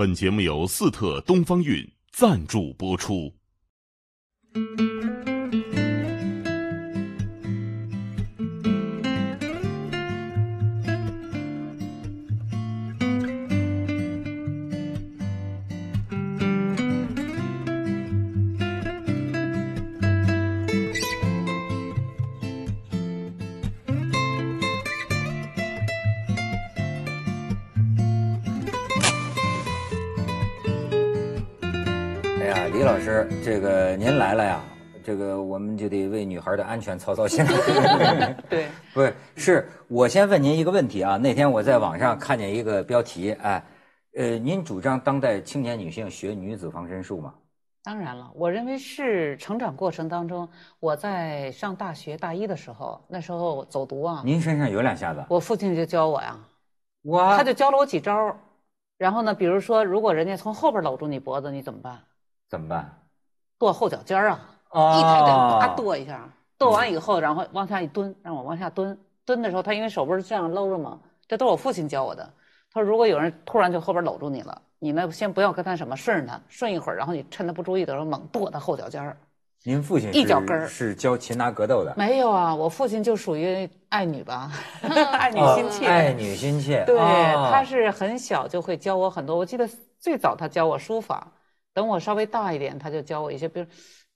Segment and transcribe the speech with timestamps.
[0.00, 3.34] 本节目由四特东方韵赞助播出。
[33.44, 34.60] 这个您来了呀，
[35.02, 37.44] 这个我们就得为女孩的安全操操心。
[38.50, 41.16] 对， 不是，是我先问您一个问题啊。
[41.16, 43.64] 那天我在网上看见一个标题，哎，
[44.16, 47.34] 呃，您主张当代青年女性学女子防身术吗？
[47.82, 50.46] 当然了，我认为是成长过程当中，
[50.78, 56.38] 我在上大学大一的时候，那时候走读啊，您身上有两下子，我父亲就教我呀，
[57.02, 58.36] 我，他就教了我几招儿。
[58.98, 61.98] 然后呢，比如说，如果人家从后边搂住你脖子，你怎么办？
[62.50, 62.99] 怎么办？
[63.60, 65.28] 跺后脚尖儿啊，哦一抬腿
[65.60, 68.98] 啪跺一下，跺完以后，然后往下一蹲，让我往下蹲。
[69.26, 70.98] 蹲的时候，他因为手不是这样搂着吗？
[71.28, 72.28] 这都是我父亲教我的。
[72.72, 79.14] 他说，如果有人突然就后边搂住你了，你呢先不要跟他什么，顺着他，顺一会儿，然后你趁他不注意的时候猛跺他后脚尖儿。
[79.62, 84.50] 您父亲一脚跟儿是教擒拿格斗的，没有啊，我父亲就属于爱女吧，
[85.12, 85.86] 爱女哦心切。
[85.86, 86.82] 爱女心切。
[86.86, 86.98] 对，
[87.34, 89.36] 哦他是很小就会教我很多。
[89.36, 91.30] 我记得最早他教我书法，
[91.72, 93.66] 等我稍微大一点，他就教我一些，比如，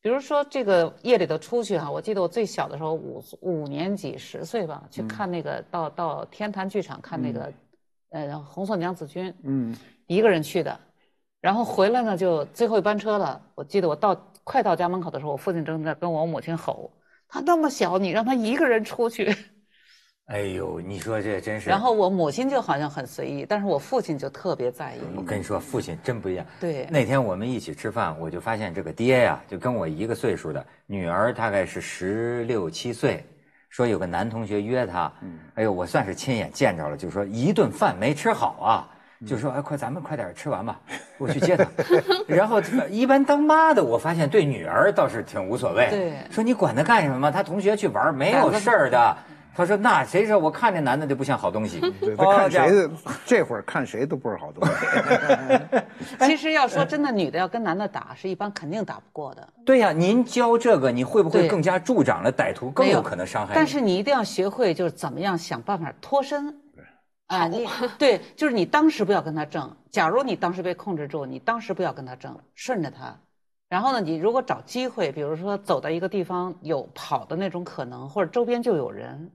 [0.01, 7.53] 比如说这个夜里头出去哈、我记得我最小的时候五五年级十岁吧，去看那个、到到天坛剧场看那个，
[8.11, 9.75] 呃红色娘子军，嗯，
[10.07, 10.79] 一个人去的，
[11.41, 13.41] 然后回来呢就最后一班车了。
[13.55, 16.91] 我记得我到快到家门口的时候，我父亲正在跟我母亲吼
[17.29, 19.35] ：“他那么小，你让他一个人出去。”
[20.27, 21.69] 哎呦，你说这真是。
[21.69, 25.01] 然后我母亲就好像很随意，但是我父亲就特别在意。
[25.15, 26.47] 我跟你说，父亲真不一样。
[26.59, 33.23] 对那天我们一起吃饭，我就发现这个爹呀，就跟我一个岁数的女儿，大概是十六七岁，
[33.69, 35.13] 说有个男同学约她，
[35.57, 38.91] 哎呦，我算是亲眼见着了，就说一顿饭没吃好啊。
[39.27, 40.79] 就说哎，快咱们快点吃完吧，
[41.19, 41.67] 我去接他。
[42.27, 42.61] 然后
[42.91, 45.89] 一般当妈的，我发现对女儿倒是挺无所谓。
[45.91, 47.31] 对说你管他干什么？
[47.31, 49.17] 他同学去玩没有事儿的。
[49.57, 51.81] 他说那谁说我看这男的就不像好东西？
[52.17, 52.91] 看谁的，
[53.25, 54.75] 这会儿看谁都不是好东西。
[56.27, 59.49] 其实要说真的，女的要跟男的打，是一般肯定打不过的。
[59.65, 63.55] 对呀、您教这个，你会不会更加助长了歹徒更有可能伤害你？
[63.55, 66.61] 但是你一定要学会，就是怎么样想办法脱身。
[67.29, 67.67] 啊，你
[67.99, 69.75] 对，就是你当时不要跟他争。
[69.91, 73.17] 假如你当时被控制住，你当时不要跟他争，顺着他。
[73.71, 79.31] 然后呢，你如果找机会，比如说走到一个地方有跑的那种可能，或者周边就有人，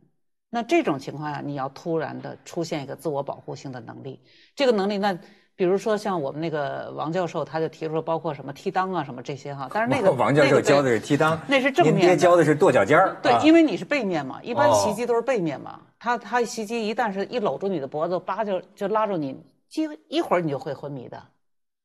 [0.49, 4.19] 那这种情况下，你要突然的出现一个自我保护性的能力。
[4.55, 5.17] 这个能力，那
[5.55, 9.69] 比如说像我们那个王教授，他就提出了包括什么踢裆啊什么这些哈。
[9.71, 13.15] 但是那个王教授教的是踢裆，那是正您爹教的是跺脚尖儿。
[13.21, 15.81] 对，啊因为你是背面嘛，一般哦袭击都是背面嘛。
[15.99, 19.37] 他他袭击一旦是一搂住你的脖子，叭就就拉住你，
[19.67, 21.21] 几一会儿你就会昏迷的。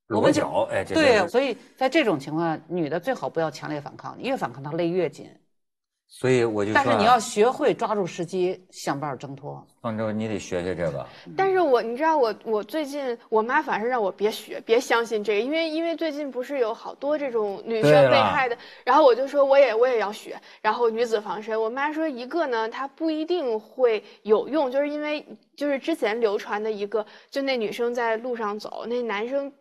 [0.08, 5.28] 我裸们脚，哎，对，所以在这种情况下，女的最好不要强烈反抗，你越反抗她勒越紧。
[6.06, 9.62] 所以我就说啊，但是你要学会抓住时机，想办法挣脱。
[9.80, 11.04] 方舟，你得学学这个。
[11.36, 25.26] 但是我你知道我我最近我妈反是让我别学别相信这个，因为因为最近不是有好多这种女生被害的，然后我就说我也我也要学，然后女子防身，我妈说一个呢它不一定会有用，就是因为
[25.56, 29.52] 就是之前流传的一个，就那女生在路上走，那男生。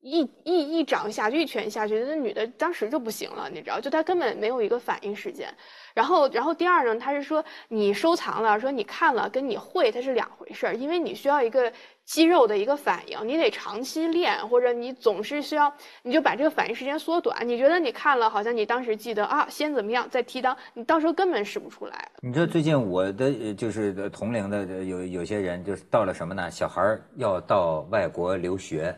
[0.00, 5.48] 一一一掌下去，一拳下去，那女的当时就不行了，你知道，就她根本没有一个反应时间。
[5.92, 11.70] 然后，然后第二呢，他是说你收藏了，说你看了跟你会它是两回事儿，因为你需要一个
[12.04, 15.70] 肌肉的一个反应，你得长期练，或者你总是需要，
[16.02, 17.46] 你就把这个反应时间缩短。
[17.46, 22.08] 你觉得你看了，好像你当时记得啊，先怎么样，再踢裆，你到时候根本使不出来。
[22.22, 26.50] 你知道最近我的就是同龄的有有些人就是到了什么呢？
[26.50, 28.96] 小孩要到外国留学，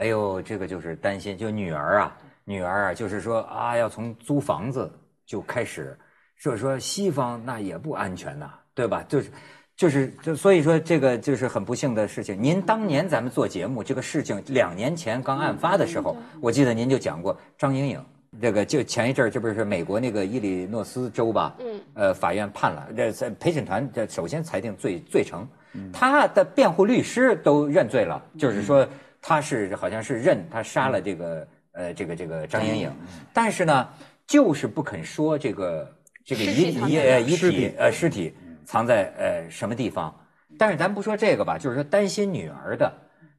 [0.00, 4.90] 哎呦，这个就是担心，就女儿啊，女儿啊，就是说啊，要从租房子
[5.26, 5.96] 就开始，
[6.42, 9.04] 就是说西方那也不安全呐、对吧？
[9.08, 9.30] 就是。
[9.76, 12.36] 就是就所以说这个就是很不幸的事情。
[12.38, 18.04] 您当年咱们做节目这个事情，两年前刚案发的时候，我记得您就讲过张莹莹，
[18.42, 21.56] 这个就前一阵儿这不是美国那个伊利诺斯州吧？
[21.60, 25.48] 嗯，呃，法院判了，这在陪审团这首先裁定罪罪成，
[25.90, 28.86] 他的辩护律师都认罪了，就是说
[29.20, 32.92] 他是好像是认他杀了这个呃这个这个张莹莹，
[33.32, 33.88] 但是呢，
[34.26, 37.74] 就是不肯说这个这个遗遗体藏在哪呃遗体尸体。
[37.78, 38.34] 呃尸体
[38.64, 40.14] 藏在呃什么地方，
[40.58, 42.92] 但是咱不说这个吧，就是说担心女儿的，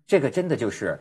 [0.05, 0.99] 这个真的就是。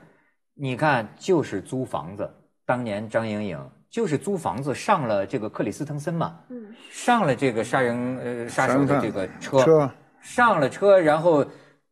[0.62, 2.30] 你看，就是租房子。
[2.66, 9.90] 当年张莹莹就是租房子上了这个克里斯滕森嘛，嗯，上了这个杀人呃杀手的这个车，车。
[10.20, 11.42] 上了车，然后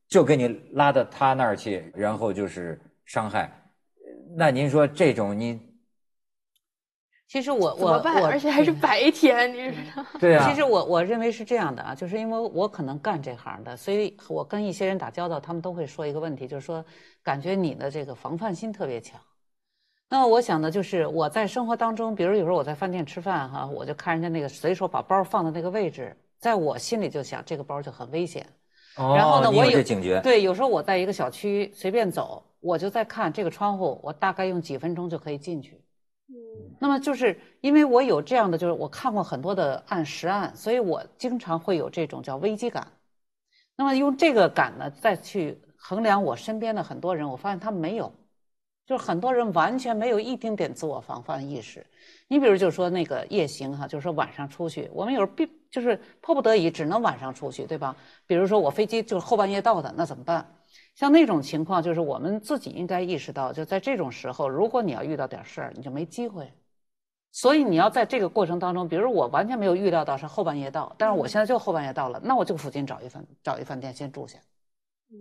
[0.09, 3.53] 就给你拉到他那儿去，然后就是伤害。
[4.37, 5.61] 那您说这种你
[7.27, 8.23] 其实我我办？
[8.23, 10.05] 我而且还是白天，你知道？
[10.19, 10.49] 对啊？
[10.49, 16.83] 其实我我认为是这样的啊，就是因为我可能干这行的，所以我跟一些人打交道，他们都会说一个问题，就是说
[17.23, 19.21] 感觉你的这个防范心特别强。
[20.09, 28.47] 那么我想呢就是我在生活当中，比如有时候我在饭店吃饭哈，我就看人家那个随手把包放在那个位置，在我心里就想这个包就很危险。
[28.99, 35.81] 哦然后呢，你我有这警觉，对，有时候我在一个小区随便走，我就在看这个窗户，我大概用几分钟就可以进去。
[36.29, 36.35] 嗯
[36.81, 42.87] 那么就是因为我有这样的，就是我看过很多的案实案，所以我经常会有这种叫危机感。
[43.77, 48.13] 那么用这个感呢，再去衡量我身边的很多人，我发现他们没有，
[48.87, 51.87] 就是很多人完全没有一丁点自我防范意识。
[52.29, 57.95] 你比如就说那个夜行哈，就是说晚上出去，我们有时候必就是迫不得已只能晚上出去，对吧？
[58.27, 60.55] 比如说我飞机就是后半夜到的，那怎么办？
[60.95, 66.53] 像那种情况，就是我们自己应该意识到，就在这种时候，如果你要遇到点事儿，你就没机会。
[67.31, 74.39] 所以你要在这个过程当中，比如我完全没有预料到是后半夜到，但是我现在就后半夜到了，那我就附近找一饭找一饭店先住下，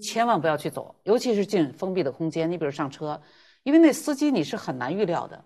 [0.02, 2.50] 千万不要去走，尤其是进封闭的空间。
[2.50, 3.22] 你比如上车，
[3.64, 5.44] 因为那司机你是很难预料的。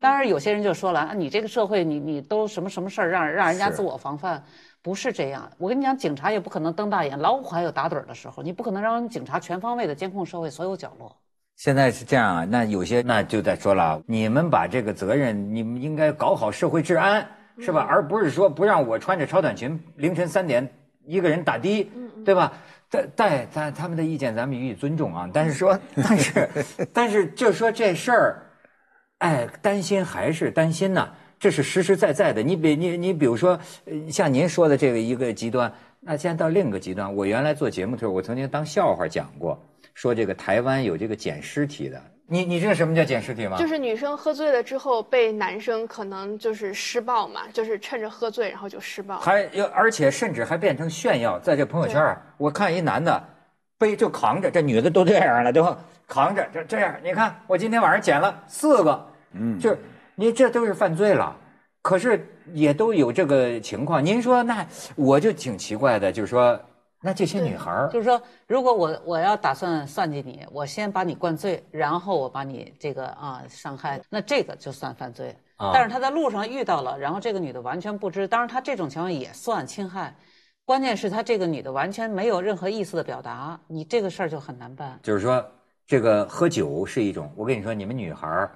[0.00, 4.44] 当然，有些人就说了啊，你这个社会你你都什么什么事儿让让人家自我防范，
[4.82, 5.50] 不是这样。
[5.56, 11.16] 我跟你讲，警察也不可能瞪大眼，老虎还有打盹的时候，你不可能让警察全方位的监控社会所有角落。
[11.56, 17.26] 现在是这样啊，那有些那就得说了，你们把这个责任，你们应该搞好社会治安，
[17.60, 17.86] 是吧？
[17.88, 20.68] 而不是说不让我穿着超短裙凌晨三点
[21.06, 21.90] 一个人打的，
[22.24, 22.52] 对吧？
[22.90, 26.48] 但但但他们的意见咱们予以尊重啊，但是说， 但是
[26.92, 28.42] 但是就说这事儿，
[29.24, 31.08] 哎，担心还是担心呐、
[31.40, 32.42] 这是实实在在的。
[32.42, 39.58] 你比你你比如说，呃像您说的这个一个极端，那现在到另一个极端，我原来做节目的时候，我曾经当笑话讲过，
[39.94, 41.98] 说这个台湾有这个捡尸体的。
[42.26, 43.56] 你你知道什么叫捡尸体吗？
[43.56, 49.18] 就是女生喝醉了之后被男生可能就是施暴嘛，就是趁着喝醉然后就施暴。
[49.20, 53.24] 还有，而且甚至还变成炫耀，在这朋友圈啊，我看一男的
[53.78, 55.78] 背就扛着，这女的都这样了，对吧？
[56.06, 59.78] 扛着这这样，你看我今天晚上捡了四个，嗯，就是
[60.14, 61.36] 你这都是犯罪了，
[61.82, 64.04] 可是也都有这个情况。
[64.04, 64.66] 您说那
[64.96, 66.58] 我就挺奇怪的，就是说
[67.00, 75.36] 那这些女孩儿，就是说，如果我我要打算算计你，我先把你灌醉，然后我把你这个啊伤害，那这个就算犯罪。
[75.56, 80.16] 啊但是他在路上遇到了，然后这个女的完全不知，当然他这种情况也算侵害。
[80.64, 84.98] 关键是他这个女的完全没有任何意思的表达，你这个事儿就很难办。
[85.02, 85.44] 就是说
[85.86, 88.50] 这个喝酒是一种，我跟你说，你们女孩儿，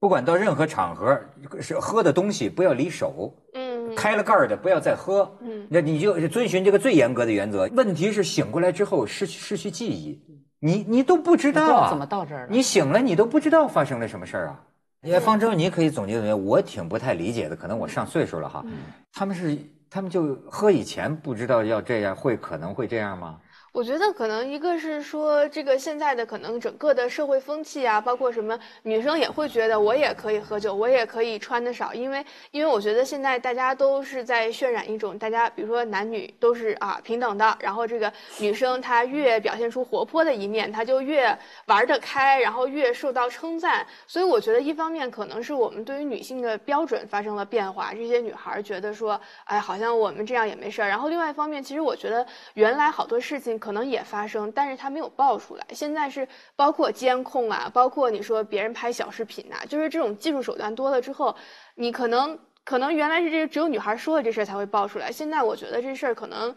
[0.00, 1.18] 不管到任何场合，
[1.60, 3.34] 是喝的东西不要离手。
[3.54, 7.68] 嗯，开了盖儿的不要再喝，嗯那你就遵循这个最严格的原则。
[7.72, 10.20] 问题是醒过来之后失去失去记忆，
[10.60, 14.60] 你你都不知道啊，怎么到这儿了你醒了，你都不知道发生了什么事儿啊。
[15.02, 18.64] 也方舟，你可以总结总结，我挺不太理解的，可能我上岁数了哈。
[19.12, 19.56] 他们是
[19.90, 23.38] 他们就喝以前不知道要这样，会可能会这样吗？
[23.74, 43.84] 我觉得可能一个是说，这个现在的可能整个的社会风气啊，包括什么女生也会觉得我也可以喝酒，我也可以穿的少，因为因为我觉得现在大家都是在渲染一种大家比如说男女都是啊平等的，然后这个女生她越表现出活泼的一面，她就越玩得开，然后越受到称赞。
[44.06, 50.88] 所以我觉得一方面可能是我们对于女性的标准发生了变化，这些女孩觉得说，哎，好像我们这样也没事儿。
[50.88, 55.64] 然后另外一方面，其实我觉得原来好多事情可能也发生，但是它没有爆出来。
[55.70, 61.34] 现在是包括监控啊，包括你说别人拍小视频呐、就是这种技术手段多了之后，
[61.76, 66.54] 你可能可能原来是这只有女孩说了这事儿才会爆出来，现在我觉得这事儿可能。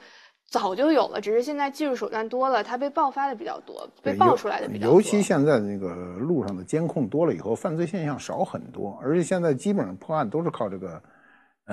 [0.50, 4.96] 早就有了，只是现在技术手段多了，它被爆发的比较多，被爆出来的比较多。
[4.96, 11.17] 尤其现在那个路上的监控多了以后，犯罪现象少很多，而且现在基本上破案都是靠这个这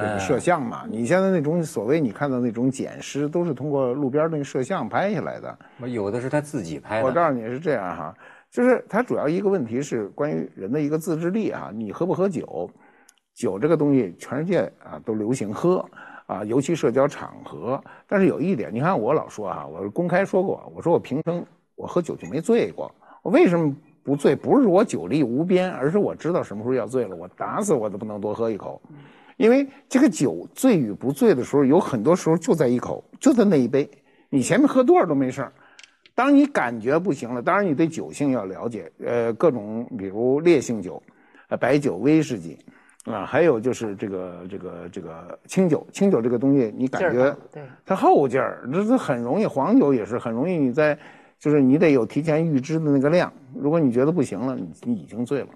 [0.03, 0.85] 个摄像嘛。
[0.89, 5.59] 你现在那种所谓你看到那种捡尸，都是通过路边那个摄像拍下来的。
[5.81, 8.15] 我有的是他自己拍的，我告诉你是这样哈，
[8.51, 12.71] 就是它主要一个问题是关于人的一个自制力哈，你喝不喝酒？
[13.35, 15.85] 酒这个东西，全世界啊都流行喝
[16.27, 17.83] 啊，尤其社交场合。
[18.07, 22.89] 但是有一点，你看我老说啊，我公开说过，我说我平生我喝酒就没醉过。
[23.23, 23.75] 我为什么
[24.05, 24.37] 不醉？
[24.37, 28.81] 不是我酒力无边，而是我知道什么时候要醉了，我打死我都不能多喝一口。
[29.37, 33.89] 因为这个酒醉与不醉的时候，有很多时候就在一口，就在那一杯。
[34.31, 35.53] 你前面喝多少都没事儿，
[36.15, 41.03] 当你感觉不行了，当然你对酒性要了解，呃，各种比如烈性酒，
[41.49, 42.59] 呃，白酒、威士忌，
[43.05, 47.37] 啊，还有就是这个这个这个清酒，清酒这个东西你感觉
[47.85, 50.99] 它后劲儿，这这很容易，黄酒也是很容易你在，
[51.39, 55.49] 就是你得有提前预知的那个量，如果你觉得不行了，你你已经醉了，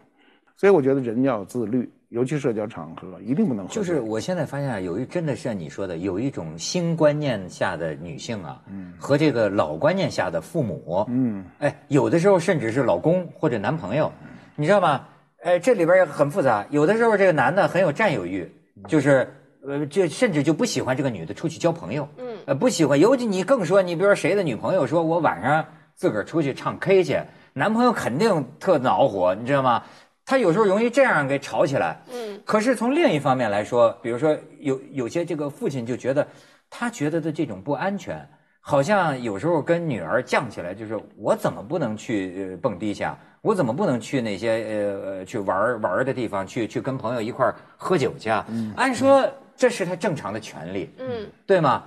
[0.56, 3.82] 所以我觉得人要自律，尤其社交场合一定不能喝醉。
[3.82, 14.10] 就是我现在发现啊，有一真的像你说的，有一种新观念下的女性啊，嗯和这个老观念下的父母，嗯，哎，有的时候甚至是老公或者男朋友，
[14.56, 15.06] 你知道吗？
[15.42, 16.66] 哎，这里边也很复杂。
[16.70, 18.50] 有的时候这个男的很有占有欲，
[18.88, 19.32] 就是
[19.66, 22.98] 呃，就甚至就不喜欢这个女的出去交朋友，嗯呃，不喜欢。
[22.98, 27.20] 尤其你更说，你比如说谁的女朋友说我晚上自个儿出去唱 K 去，
[27.52, 29.82] 男朋友肯定特恼火，你知道吗？
[30.28, 31.98] 他有时候容易这样给吵起来。
[32.12, 36.28] 嗯可是从另一方面来说，比如说有有些这个父亲就觉得，
[36.68, 38.28] 他觉得的这种不安全，
[38.60, 43.18] 好像有时候跟女儿犟起来，就是我怎么不能去呃蹦迪去啊？
[43.40, 48.46] 我怎么不能去那些呃呃去玩玩的地方去去跟朋友一块儿喝酒去啊？
[48.76, 51.84] 按说这是他正常的权利，嗯，对吗？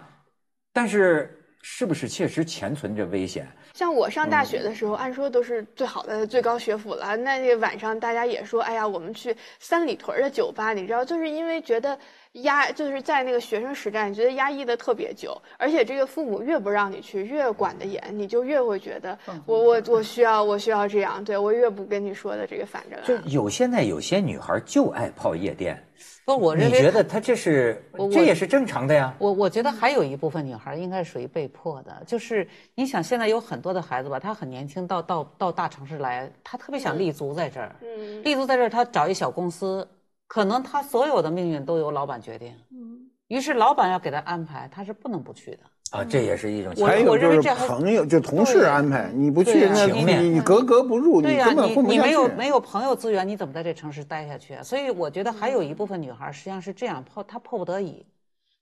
[0.74, 3.48] 但是是不是确实潜存着危险？
[3.82, 7.18] 像我上嗯大学的时候，按说都是最好的最高学府了。
[7.18, 11.98] 那这晚上大家也说，哎呀，我们去三里屯的酒吧，你知道，就是因为觉得
[12.34, 23.22] 压，就是在那个学生时代，你觉得压抑的特别久，而且这个父母越不让你去，越管得严，你就越会觉得我我我需要我需要这样，对我越不跟你说的这个反着来就来。
[23.26, 25.84] 有现在有些女孩就爱泡夜店，
[26.24, 29.16] 不，我认为你为觉得她这是我我这也是正常的呀？
[29.20, 39.88] 我我觉得还有一部分女孩应该是属于被迫的，就是你想现在有很多的孩子吧，他很年轻到到到大城市来，他特别想立足在这儿，嗯立足在这儿，他找一小公司，
[40.28, 45.60] 可能他所有的命运都由老板决定，嗯于是老板要给他安排，他是不能不去的。
[45.92, 52.08] 啊，这也是一种我还有我认为就是朋友，就同事对安排，你不去情面你你格格不入，对呀、根本你混不下去。
[52.08, 54.64] 你没有没有朋友资源，你怎么在这城市待下去啊？
[54.64, 58.06] 所以我觉得还有一部分女孩实际上是这样，迫她迫不得已，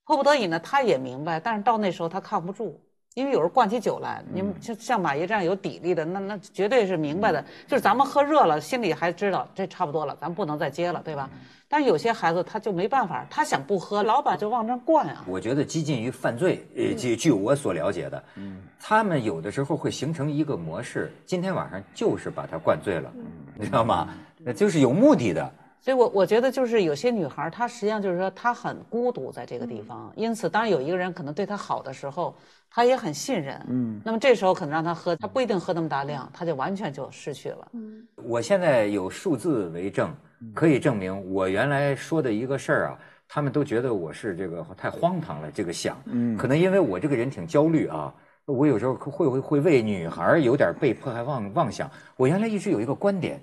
[0.06, 2.82] 迫不得已呢，她也明白，但是到那时候她抗不住，
[3.16, 11.30] 因为有人灌起酒来，你们就像马爷这样有底力的，那那绝对是明白的，就是咱们喝热了，心里还知道这差不多了，咱不能再接了，对吧？
[11.68, 15.24] 但是有些孩子他就没办法，他想不喝，老板就往这儿灌啊。
[15.28, 23.12] 我觉得激进于犯罪，呃，据据我所了解的，嗯，他们有的时候会形成一个模式，今天晚上就是把他灌醉了，
[23.56, 24.08] 你知道吗？
[24.38, 25.52] 那就是有目的的。
[25.82, 32.36] 所以我，我觉得就是有些女孩儿，她实际上就是说她很孤独在这个地方，因此，当有一个人可能对她好的时候，
[32.70, 37.68] 她也很信任，嗯，那么这时候可能让她喝，她不一定喝那么大量，她就完全就失去了。
[37.74, 38.06] 嗯。
[38.16, 40.14] 我现在有数字为证，
[40.54, 51.90] 可以证明我原来说的一个事儿啊，他们都觉得我是这个太荒唐了，这个想，嗯，可能因为我这个人挺焦虑啊，我有时候会会会为女孩儿有点被迫害妄妄想。
[52.18, 53.42] 我原来一直有一个观点，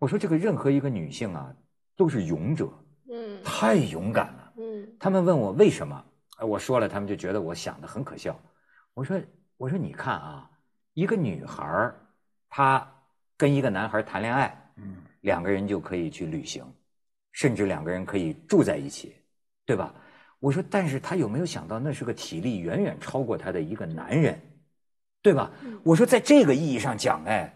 [0.00, 1.54] 我说这个任何一个女性啊，
[1.98, 2.70] 都是勇者，
[3.10, 4.52] 嗯太勇敢了。
[4.56, 6.04] 嗯他们问我为什么，
[6.38, 8.40] 呃我说了，他们就觉得我想的很可笑。
[8.94, 9.20] 我说，
[9.56, 10.48] 我说你看啊，
[10.94, 12.00] 一个女孩儿，
[12.48, 12.88] 她
[13.36, 16.64] 跟一个男孩儿谈恋爱，嗯两个人就可以去旅行，
[17.32, 19.16] 甚至两个人可以住在一起，
[19.66, 19.92] 对吧？
[20.38, 24.40] 我说，但是她有没有想到，那是个体力远远超过她的一个男人，
[25.20, 25.50] 对吧？
[25.82, 27.52] 我说，在这个意义上讲，哎。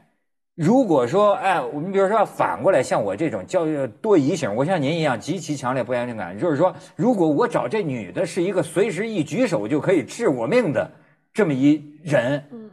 [0.55, 3.65] 如果说，哎，我们比如说反过来，像我这种较
[4.03, 10.91] 多疑型，我像您一样极其强烈不安全感，就是说，如果我找这女的是一个随时一举手就可以治我命的
[11.33, 12.71] 这么一人，嗯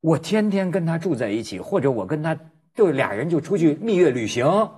[0.00, 2.38] 我天天跟她住在一起，或者我跟她
[2.74, 4.70] 就俩人就出去蜜月旅行，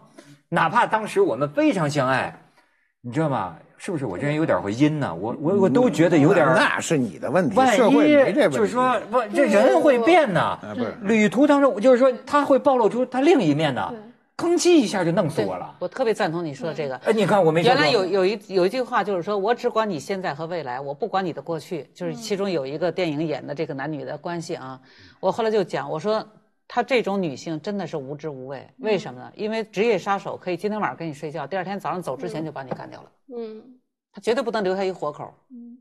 [0.48, 2.40] 哪怕当时我们非常相爱，
[3.02, 3.56] 你知道吗？
[3.78, 5.14] 是不是我这人有点会阴呢？
[5.14, 8.56] 我我我都觉得有点儿那是你的问题，万社会没这一问题。
[8.56, 10.58] 就是说，不，这人会变呐。
[10.62, 13.92] 啊，不是，旅途当中，就是说他会暴露出他另一面的
[14.36, 15.74] 对，吭叽一下就弄死我了。
[15.78, 16.96] 我特别赞同你说的这个。
[17.04, 21.88] 哎，你看我没说原来有有一有一句话就是说，我只管你现在和未来，我不管你的过去。
[21.94, 24.80] 就是其中有一个电影演的这个男女的关系啊，
[25.20, 26.26] 我后来就讲，我说
[26.68, 29.32] 她这种女性真的是无知无畏，为什么呢？
[29.36, 33.62] 因为职业杀手可以今天晚上跟你睡觉，第二天早上走之前就把你干掉了，嗯。
[34.12, 35.34] 她绝对不能留下一活口。
[35.50, 35.76] 嗯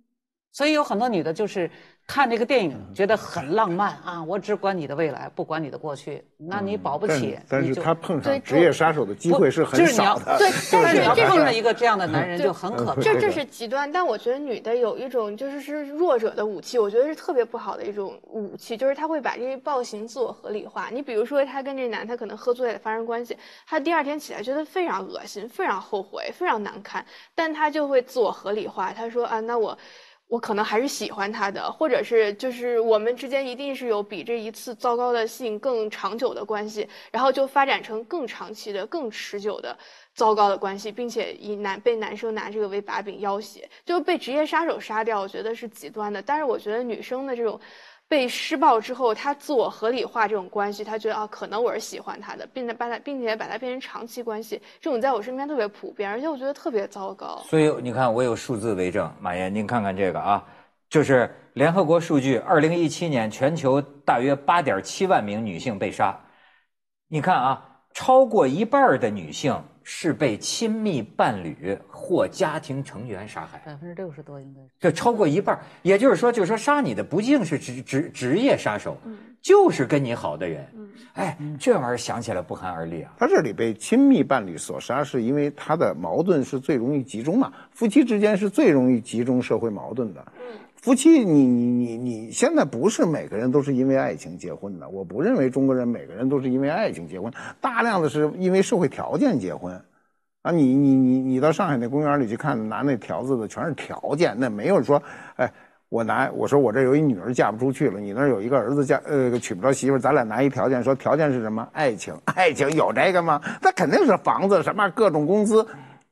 [0.55, 1.69] 所以有很多女的就是
[2.07, 7.37] 看这个电影觉得很浪漫啊，我只管你的未来，不管你的过去，那你保不但起。
[7.49, 10.37] 但是她碰上职业杀手的机会是很就是你要少的。
[10.37, 13.01] 对但是你要碰上一个这样的男人就很可怕。
[13.01, 20.87] 这这是极端，但我觉得女的有一种就是是弱者的武器，我觉得是特别不好的一种武器，就是她会把这些暴行自我合理化。
[20.89, 23.35] 你比如说，她跟这男，他可能喝醉了发生关系，
[23.67, 29.77] 她第二天起来觉得非常恶心、非常后悔、非常难堪，但她就会自我合理化，她说啊，那我。
[30.27, 39.77] 我可能还是喜欢他的，或者是就是我们之间一定是有比这一次糟糕的性更长久的关系，然后就发展成更长期的、更持久的
[40.13, 46.21] 糟糕的关系，并且以男被男生拿这个为把柄要挟，就被职业杀手杀掉，我觉得是极端的。
[46.21, 47.59] 但是我觉得女生的这种。
[48.07, 57.41] 被施暴之后，他自我合理化这种关系，他觉得啊，可能我是喜欢他的，并且把他，并且把它变成长期关系，这种在我身边特别普遍，而且我觉得特别糟糕。
[57.45, 60.45] 所以你看，我有数字为证，马岩，您看看这个啊，
[60.87, 66.19] 就是联合国数据，二零一七年全球大约八点七万名女性被杀，
[67.07, 69.59] 你看啊，超过一半的女性。
[69.87, 75.57] 是被亲密伴侣或家庭成员杀害，百分之六十多应该是，这超过一半。
[75.83, 78.97] 也就是说，就是说杀你的不净是职职职业杀手，
[79.43, 80.67] 就是跟你好的人。
[81.13, 83.13] 哎，这玩意儿想起来不寒而栗啊。
[83.19, 87.53] 他这里被亲密伴侣所杀，是因为他的矛盾是最容易集中嘛？
[87.69, 90.25] 夫妻之间是最容易集中社会矛盾的。
[90.85, 94.87] 夫妻，你你你你现在不是每个人都是因为爱情结婚的。
[94.87, 99.73] 我不认为中国人每个人都是因为爱情结婚，大量的是因为社会条件结婚。
[100.43, 105.01] 啊，你你你你到上海那公园里去看，拿那条子的全是条件，那没有说，
[105.37, 105.51] 哎，
[105.89, 111.67] 我拿我说我这有一女儿嫁不出去了，你那有一个儿子嫁呃娶不着媳妇，咱俩拿一条件说条件是什么？
[111.73, 113.41] 爱情，爱情有这个吗？
[113.59, 115.65] 那肯定是房子什么各种工资，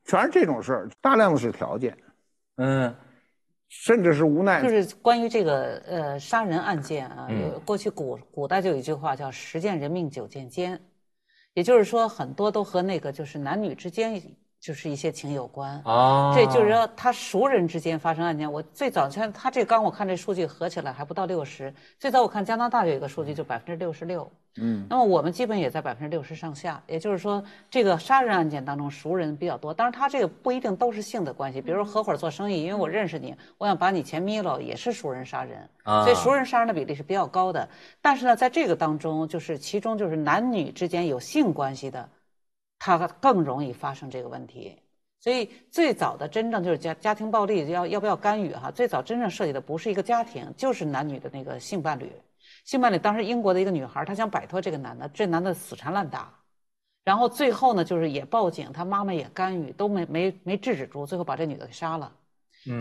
[0.03, 1.96] 全是这种事儿，大量的是条件。
[2.58, 2.92] 嗯。
[3.75, 7.27] 甚至是无奈，就是关于这个呃杀人案件啊，
[7.65, 10.80] 过去古古代就有一句话叫“十见人命九见奸”，
[11.56, 14.22] 也就是说很多都和那个就是男女之间
[14.63, 16.34] 就是一些情有关啊。
[16.34, 24.32] 这就是说他熟人之间发生案件，我最早像他这刚我看这数据合起来还不到六十，最早我看加拿大有一个数据就百分之六十六。
[24.55, 29.74] 嗯，那么我们基本也在百分之六十上下，也就是说，这个杀人案件当中熟人比较多。
[29.74, 35.67] 当然，他这个不一定都是性的关系，比如说合伙做生意，因为我认识你，我想把你钱眯了，也是熟人杀人。
[35.82, 37.67] 啊，所以熟人杀人的比例是比较高的。
[38.00, 42.07] 但是呢，在这个当中，就是其中就是男女之间有性关系的，
[42.85, 44.77] 他更容易发生这个问题。
[45.19, 48.69] 所以最早的真正就是家家庭暴力要要不要干预哈？
[48.69, 52.11] 最早真正涉及的不是一个家庭，就是男女的那个性伴侣。
[52.65, 56.33] 性伴侣当时英国的一个女孩，她想摆脱这个男的，这男的死缠烂打，
[57.05, 62.11] 然后最后呢，就是也报警，她妈妈也干预，都没没没制止住，最后把这女的给杀了。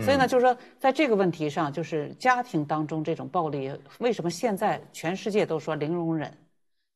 [0.01, 6.37] 所以呢，就是说在这个问题上，就是家庭当中这种暴力，为什么现在全世界都说零容忍，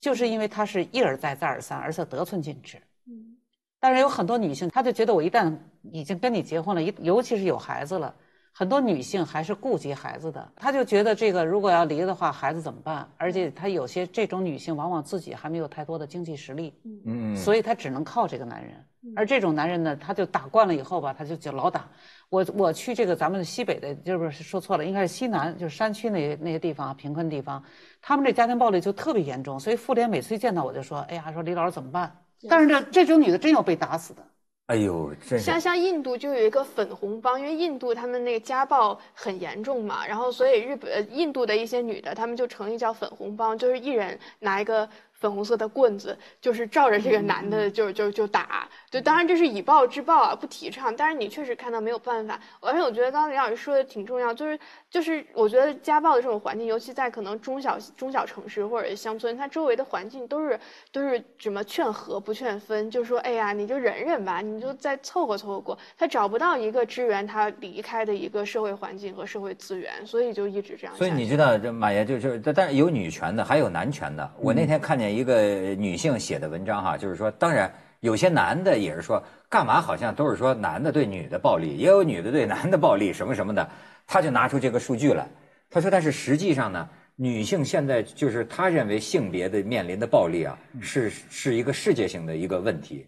[0.02, 2.78] 就是因为它是一而再再而三，而且得寸进尺。
[3.08, 3.38] 嗯。
[3.80, 5.56] 但是有很多女性，她就觉得我一旦
[5.92, 8.14] 已经跟你结婚了，一尤其是有孩子了。
[8.52, 13.08] 很多女性还是顾及孩子的，她就觉得这个如果要离的话，孩子怎么办？
[13.18, 16.74] 而且她有些这种女性往往自己还没有太多的经济实力，
[17.06, 18.74] 嗯，所以她只能靠这个男人。
[19.16, 21.88] 而这种男人呢，他就打惯了以后吧，他就就老打。
[22.30, 27.64] 我我去这个咱们西北的，就是说错了，应该是西南，就是山区那那些地方贫困地方，
[28.02, 29.58] 他们这家庭暴力就特别严重。
[29.60, 32.12] 所以妇联每次一见到我就说：“哎呀，说李老师怎么办？”
[32.50, 34.22] 但是这这种女的真要被打死的。
[34.68, 44.88] 哎呦，像像印度就有一个粉红帮，因为印度他们那个家暴很严重嘛，然后所以日本、印度的一些女的，她们就成立叫粉红帮，就是一人拿一个。
[45.20, 50.96] 粉红色的棍子就是照着这个男的就就就打，对，当然这是以暴制暴啊，不提倡。
[50.96, 54.60] 但是你确实看到没有办法，而且我觉得刚刚李老师说的挺重要，就是
[54.98, 60.60] 就是我觉得家暴的这种环境，尤其在可能中小中小城市或者乡村，它周围的环境都是
[60.92, 65.78] 都是什么劝和不劝分，就说哎呀你就忍忍吧，你就再凑合凑合过。
[66.00, 70.96] 他找不到一个支援他离开的一个社会环境和社会资源，所以就一直这样。
[70.96, 74.32] 所以你知道这马爷就就但是有女权的，还有男权的。
[74.40, 75.08] 我那天看见。
[75.18, 75.42] 一个
[75.76, 83.68] 女性写的文章哈，就是说，当然有些男的也是说，干嘛好像都是说男的对女的暴力，也有女的对男的暴力什么什么的，
[84.08, 85.28] 他就拿出这个数据来，
[85.70, 93.06] 他说，但是实际上呢，女性现在就是他认为性别的面临的暴力啊，是是一个世界性的一个问题。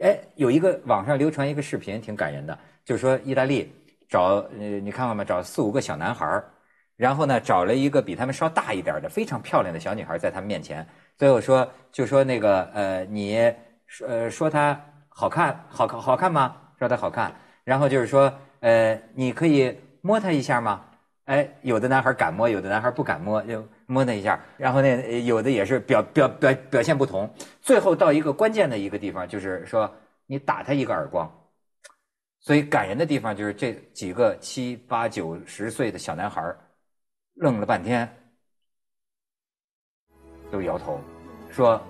[0.00, 3.72] 哎，有一个网上流传一个视频挺感人的，就是说意大利
[4.08, 5.24] 找呃，你看过吗？
[5.24, 6.44] 找四五个小男孩儿。
[6.96, 10.86] 然后呢，找了一个比他们稍大一点的、非常漂亮的小女孩在他们面前。
[11.16, 13.52] 最后说，就说那个呃，你
[13.86, 16.56] 说呃说她好看，好看好看吗？
[16.78, 17.34] 说她好看。
[17.64, 20.84] 然后就是说，呃，你可以摸他一下吗？
[21.24, 24.38] 哎，有的男孩敢摸，有的男孩不敢摸，就摸他一下。
[24.58, 27.32] 然后那有的也是表表表表现不同。
[27.62, 29.90] 最后到一个关键的一个地方，就是说
[30.26, 31.32] 你打他一个耳光。
[32.40, 36.54] 所以感人的地方就是这几个七八九十岁的小男孩。
[37.36, 38.06] 愣了半天，
[40.50, 41.00] 都摇头，
[41.50, 41.80] 说：“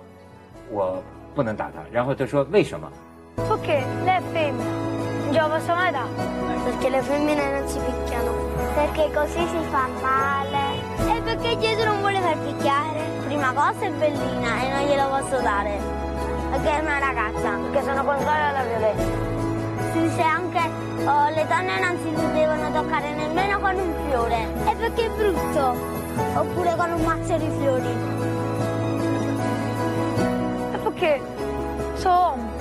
[0.71, 1.03] 我
[1.35, 2.89] 不能打他。”然后他说：“为什么
[3.35, 6.61] ？Perché lei è femmina, non ce la dare.
[6.63, 8.31] Perché le femmine non si picchiano.
[8.75, 11.17] Perché così si fa male.
[11.17, 13.01] E perché Gesù non vuole far picchiare.
[13.25, 15.79] Prima cosa è bellina e non glielo posso dare.
[16.51, 17.49] Perché è una ragazza.
[17.49, 19.31] Perché sono contraria alla violenza.
[19.91, 20.59] Si dice anche
[21.05, 24.47] oh, le donne non si devono toccare nemmeno con un fiore.
[24.69, 25.75] E perché è brutto.
[26.35, 27.87] Oppure con un mazzo di fiori.
[30.71, 31.21] E perché
[31.95, 32.52] sono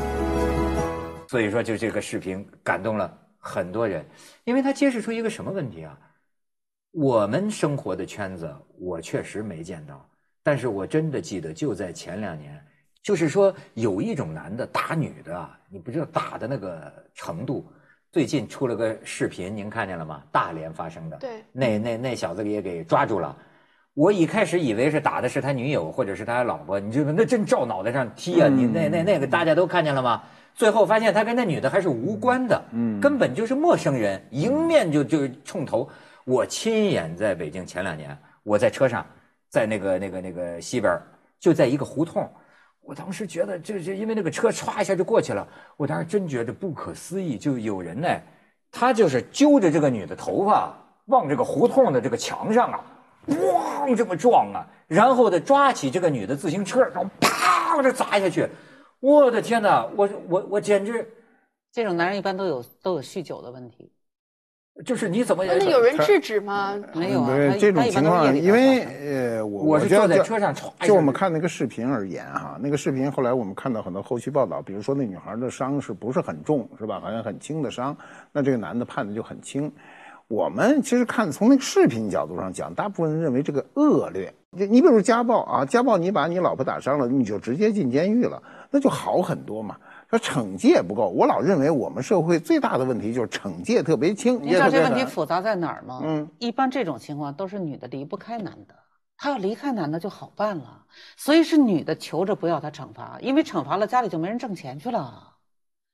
[1.32, 4.04] 所以说，就这个视频感动了很多人，
[4.44, 5.98] 因为它揭示出一个什么问题啊？
[6.90, 10.06] 我们生活的圈子，我确实没见到，
[10.42, 12.62] 但是我真的记得，就在前两年，
[13.02, 17.66] 就是说有一种男的打女的啊，你不知道打的那个程度。
[18.10, 20.22] 最近出了个视频，您看见了吗？
[20.30, 23.34] 大连发生的，对，那那那小子也给抓住了。
[23.94, 28.48] 我一开始以为是打的是他女友或者是他老婆，你就那真照脑袋上踢啊！
[28.48, 30.24] 你那那那个大家都看见了吗？
[30.54, 35.88] 最后发现他跟那女的还是无关的，嗯，根本就是陌生人，迎面就就冲头。
[36.24, 39.04] 我亲眼在北京前两年，我在车上，
[39.48, 40.96] 在那个那个那个西边，
[41.40, 42.30] 就在一个胡同，
[42.80, 48.08] 我当时觉得这这因为那个车歘一下就过去了，我当时真觉得不可思议，就有人呢，
[48.70, 50.72] 他就是揪着这个女的头发
[51.06, 52.80] 往这个胡同的这个墙上啊，
[53.26, 58.48] 咣这么撞啊，然后呢抓起这个女的自行车，然后啪这砸下去，
[59.02, 61.04] 我的天哪，我我我简直
[61.72, 63.90] 这种男人一般都有都有酗酒的问题。
[64.86, 66.80] 就是你怎么那有人制止吗？
[66.94, 67.28] 没有啊，
[67.60, 77.00] 这种情况，因为呃，我我是坐在车上就我们看那个视频而言哈，那个视频后来我们看到很多后续报道，比如说那女孩的伤是不是很重，是吧？
[77.00, 77.94] 好像很轻的伤，
[78.32, 79.70] 那这个男的判的就很轻。
[80.28, 84.32] 我们其实看从那个视频角度上讲，大部分人认为这个恶劣。
[84.48, 89.76] 你你比如家暴啊，家暴你把你老婆打伤了，你就直接进监狱了，那就好很多嘛。
[90.10, 94.42] 说惩戒不够，我老认为我们社会最大的问题就是惩戒特别轻。
[94.42, 96.00] 你知道这问题复杂在哪儿吗？
[96.04, 98.74] 嗯，一般这种情况都是女的离不开男的，
[99.16, 100.84] 她要离开男的就好办了，
[101.16, 105.36] 所以是女的求着不要他惩罚，因为惩罚了家里就没人挣钱去了。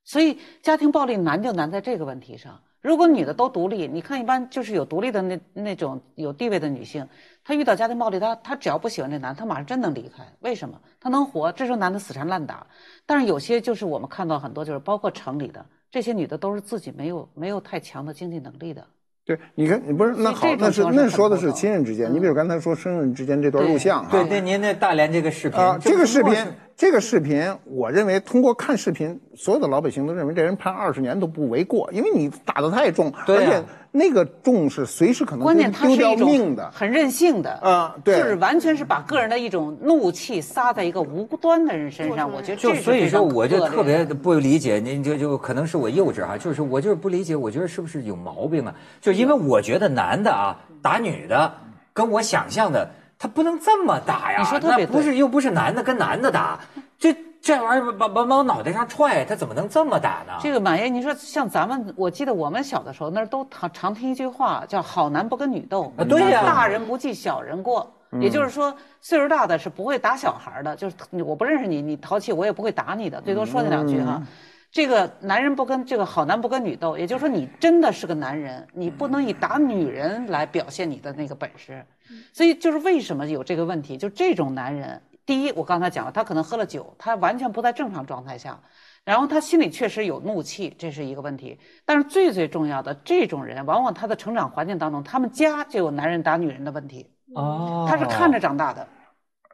[0.04, 2.60] 所以家庭暴力难就难在这个问题上。
[2.80, 7.06] 如果女的都独立，你看一般就是有独立的那那种有地位的女性，
[7.44, 10.24] 她遇到家庭暴力，她她只要不喜欢这男的，她马上真能离开。
[10.40, 10.80] 为什么？
[11.00, 12.66] 她能活，这时候男的死缠烂打。
[13.04, 18.86] 但是有些就是我们看到很多就是包括城里的这些女的都是自己没有没有太强的经济能力的。
[19.24, 22.10] 对，你看，你不是那好那是那说的是亲人之间。
[22.12, 26.34] 你嗯比如刚才说生人之间这段录像哈，对对，您那大连这个视频啊，这个视频
[26.78, 33.60] 这个视频，我认为通过看视频，所有的老百姓都认为这人判二十年都不为过，因为你打得太重，而且
[33.90, 36.70] 那个重是随时可能关键他丢掉命的。
[36.70, 42.32] 很任性的啊对就是完全是把个人的一种怒气撒在一个无端的人身上。
[42.32, 48.72] 我觉得就所以说，我就特别不理解，您就就可能是我幼稚哈，就是我就是不理解，我觉得是不是有毛病啊？
[49.00, 51.52] 就因为我觉得男的啊打女的，
[51.92, 52.88] 跟我想象的
[53.18, 56.58] 他不能这么打呀，你说特别那不是又不是男的跟男的打，
[56.98, 60.34] 这这玩意儿把把往脑袋上踹，他怎么能这么打呢？
[60.40, 67.92] 这个马爷，你说像咱们，我记得我们小的时候那儿都常常听一句话，叫“好男不跟女斗”，啊对呀大人不计小人过。
[68.20, 74.22] 也就是说，岁数大的是不会打小孩的，就是我不认识你，你淘气，我也不会打你的，最多说你两句哈。
[74.70, 81.84] 这个男人不跟这个好男不跟女斗，也就是说你真的是个男人，你不能以打女人来表现你的那个本事。
[82.32, 88.60] 所以就是为什么有这个问题，就这种男人，第一我刚才讲了，他可能喝了酒，他完全不在正常状态下，
[89.04, 91.58] 然后他心里确实有怒气，这是一个问题。
[91.84, 97.10] 但是最最重要的，这种人往往他的成长环境当中，他们家就有男人打女人的问题。
[97.34, 98.86] 哦他是看着长大的，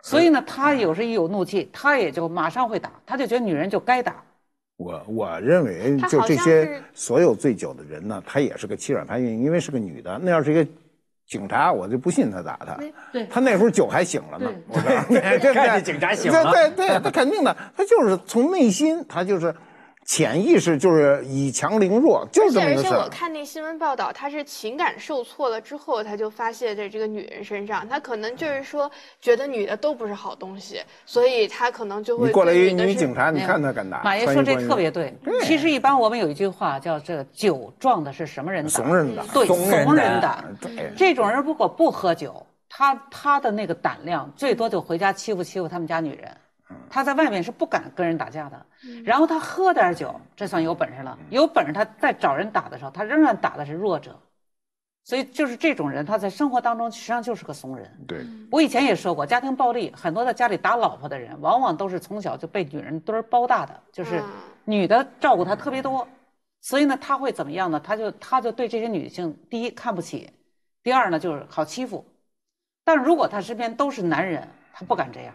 [0.03, 4.23] 所以呢，他有时一有怒气，他也就马上会打，他就觉得女人就该打。
[4.77, 10.19] 我我认为就这些所有醉酒的人呢，他也是个欺软怕硬，因为是个女的。
[10.23, 10.67] 那要是一个
[11.27, 12.77] 警察，我就不信他打他。
[13.13, 15.55] 对他那时候酒还醒了呢对，我告诉你， 对不对？
[15.55, 19.55] 看见警察醒了对对 对，他肯定的，他就是从内心，他就是
[20.05, 22.99] 潜意识就是以强凌弱，就是这么而且一个事儿。
[22.99, 27.89] 我看那新闻报道，他是情感受挫了之后，他就发泄在这个女人身上。
[27.89, 28.91] 他可能就是说，
[29.21, 34.03] 觉得女的都不是好东西，所以他可能就会你过来一女警察，你看他敢打？
[34.03, 35.15] 马爷说这特别对。
[35.43, 38.71] 其实一般我们有一句话叫“这个酒壮的是什么人打？
[38.71, 40.45] 怂人打，对，怂人怂人打打。
[40.61, 46.31] 对，这种人如果不喝酒，他他的那个胆量最多就回家欺负欺负他们家女人，
[46.91, 48.67] 他在外面是不敢跟人打架的。
[49.05, 51.19] 然后他喝点酒，这算有本事了。
[51.31, 54.19] 有本事他在找人打的时候，他仍然打的是弱者。
[55.07, 58.05] 所以就是这种人，他在生活当中实际上就是个怂人。
[58.09, 64.25] 对，我以前也说过，家庭暴力很多在家里打老婆的人，往往都是从小就被女人堆儿包大的，就是嗯
[64.65, 66.09] 女的照顾他特别多，
[66.63, 67.79] 所以呢，他会怎么样呢？
[67.79, 70.31] 他就他就对这些女性，第一看不起，
[70.83, 72.07] 第二呢就是好欺负。
[72.83, 75.35] 但如果他身边都是男人，他不敢这样。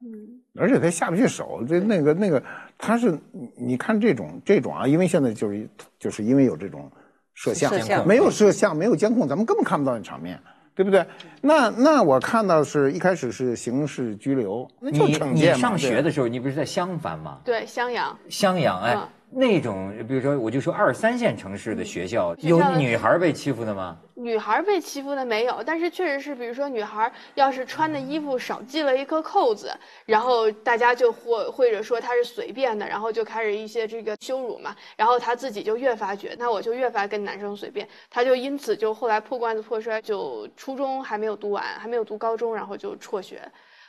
[0.00, 2.42] 嗯而且他下不去手，这那个那个，
[2.76, 6.90] 他是你你看这种这种啊，因为现在就是就是因为有这种
[7.34, 10.38] 摄像，摄像没有摄像没有监控，咱们根本看不到那场面，
[10.74, 11.06] 对不对？
[11.40, 15.58] 那那我看到是一开始是刑事拘留，那就你你惩戒嘛。
[15.58, 17.38] 上学的时候，你不是在襄樊吗？
[17.44, 18.18] 对，襄阳。
[18.28, 23.96] 襄阳，哎嗯，那种比如说，我就说二三线城市的学校，有女孩被欺负的吗？
[24.14, 29.72] 女孩被欺负的没有，但是确实是，比如说女孩要是穿的衣服少系了一颗扣子，
[30.04, 43.40] 然后大家就或或者说她是随便的，然后就开始一些这个羞辱嘛，然后她自己就越发觉，那我就越发跟男生随便，她就因此就后来破罐子破摔，就初中还没有读完，还没有读高中，然后就辍学，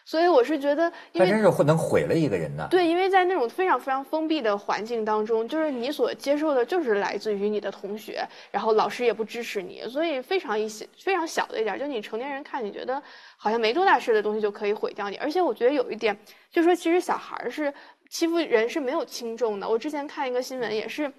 [0.05, 2.67] 所以我是觉得，因为他真是会能毁了一个人的。
[2.69, 13.01] 对，因为在那种非常非常封闭的环境当中，就是你所接受的就是来自于你的同学，然后老师也不支持你，所以非常一些非常小的一点儿，就你成年人看你觉得
[13.37, 15.15] 好像没多大事的东西就可以毁掉你。
[15.17, 16.17] 而且我觉得有一点，
[16.51, 17.73] 就是说其实小孩儿是
[18.09, 19.67] 欺负人是没有轻重的。
[19.67, 21.11] 我之前看一个新闻也是。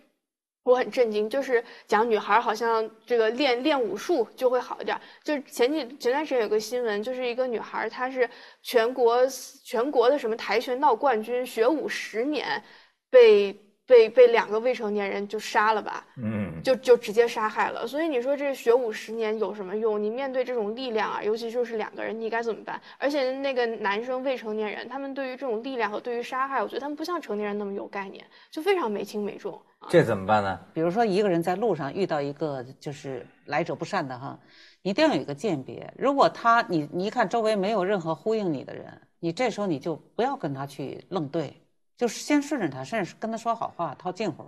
[0.65, 4.99] 我很震惊，就是讲女孩好像这个练练武术就会好一点。
[5.23, 8.29] 就是前几前段时间有个新闻，就是一个女孩，她是
[8.63, 9.27] 全国
[9.63, 12.63] 全国的什么跆拳道冠军，学武十年，
[13.11, 13.55] 被
[13.87, 17.87] 被被两个未成年人就杀了吧，嗯，就就直接杀害了。
[17.87, 20.03] 所以你说这学武十年有什么用？
[20.03, 22.81] 你面对这种力量啊，尤其就是两个人，你该怎么办？
[22.97, 29.61] 而且那个男生未成年人，他们对于这种力量和对于杀害，我觉得他们不像成年人那么有概念，就非常没轻没重。
[29.89, 30.59] 这怎么办呢？
[30.73, 34.39] 比如说一个人在路上遇到一个就是来者不善的哈，
[34.83, 35.93] 你一定要有一个鉴别。
[35.97, 41.63] 如果他你你一看周围没有任何呼应你的人，你这时候你就不要跟他去愣对，
[41.97, 44.45] 就是先顺着他，甚至跟他说好话，套近乎。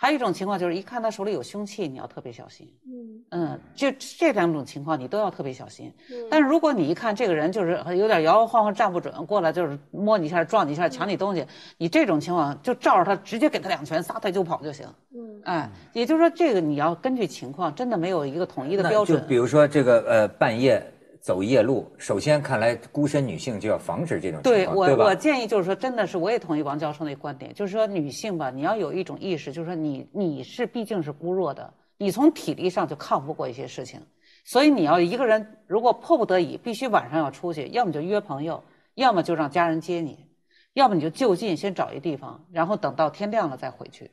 [0.00, 2.72] 还有一种情况就是一看他手里有凶器，你要特别小心。
[2.86, 5.92] 嗯嗯，就这两种情况你都要特别小心。
[6.08, 11.44] 嗯但是如果你一看这个人就是有点摇摇晃晃站不准，过来就是摸你一下、撞你一下、抢你东西，
[11.78, 14.86] 你这种情况就照着他直接给他两拳，撒腿就跑就行。
[15.12, 19.20] 嗯哎，也就是说，这个你要根据情况，真的没有一个统一的标准。
[19.20, 20.80] 就比如说这个呃半夜
[21.28, 25.04] 走夜路，首先看来孤身女性就要防止这种情对况，对吧？
[25.04, 34.00] 我我建议就是说，真的是我也同意王教授那观点，就是说女性吧，你要有一种意识，就是说你你是毕竟是孤弱的，你从体力上就抗不过一些事情，
[34.42, 38.64] 所以你要一个人如果迫不得已必须晚上要出去，要么就约朋友，
[38.94, 40.24] 要么就让家人接你，
[40.72, 44.10] 要么你就就近先找一地方，然后等到天亮了再回去。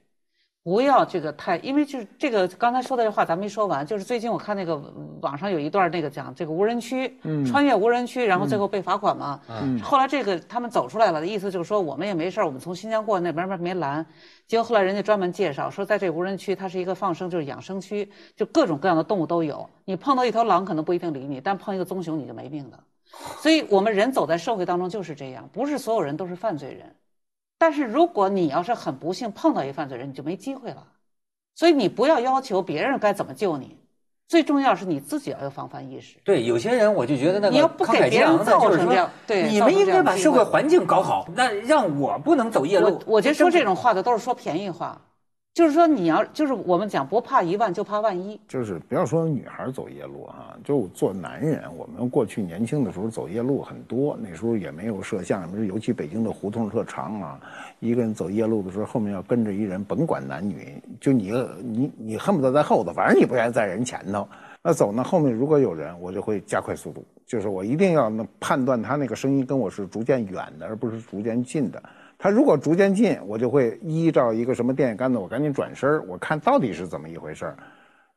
[0.66, 9.40] 不要这个太，因为就是这个刚才说的这话咱没说完，就是最近我看那个嗯网上有一段那个讲这个无人区，穿越无人区，然后最后被罚款嘛。
[9.48, 14.04] 嗯后来这个他们走出来了的，意思就是说我们也没事儿我们从新疆过那边儿没拦。
[14.48, 19.70] 结果后来人家专门介绍说，在这无人区它是一个放生，就是养生区，就各种各样的动物都有。
[19.86, 22.80] 你碰到一头狼可能不一定理你，但碰一个棕熊你就没命了。
[23.40, 26.96] 所以我们人走在社会当中就是这样，不是所有人都是犯罪人。
[27.66, 30.86] 但是如果你要是很不幸碰到一个犯罪人，你就没机会了。
[31.56, 33.76] 所以你不要要求别人该怎么救你，
[34.28, 36.18] 最重要是你自己要有防范意识。
[36.24, 43.16] 对，有些人我就觉得那你要个慷慨激昂的，就是说你们应该把社会环境搞好，那让我不能走夜路我。
[43.16, 45.02] 我觉得说这种话的都是说便宜话，
[45.56, 48.38] 就是说你要就是我们讲不怕一万就怕万一。
[48.46, 57.40] 就是不要说女孩走夜路啊，就做男人，我们过去年轻的时候走夜路很多，那时候也没有摄像，尤其北京的胡同特长啊，
[57.80, 61.32] 一个人走夜路的时候，后面要跟着一人，甭管男女，就你
[61.64, 64.28] 你你恨不得在后头，反正你不愿意在人前头。
[64.62, 71.82] 那走呢，后面如果有人，我就会加快速度，就是我一定要判断他那个声音跟我是逐渐远的，而不是逐渐近的。
[72.26, 77.56] 他如果逐渐近，我就会依照一个什么电线杆子，我赶紧转身儿我看到底是怎么一回事儿。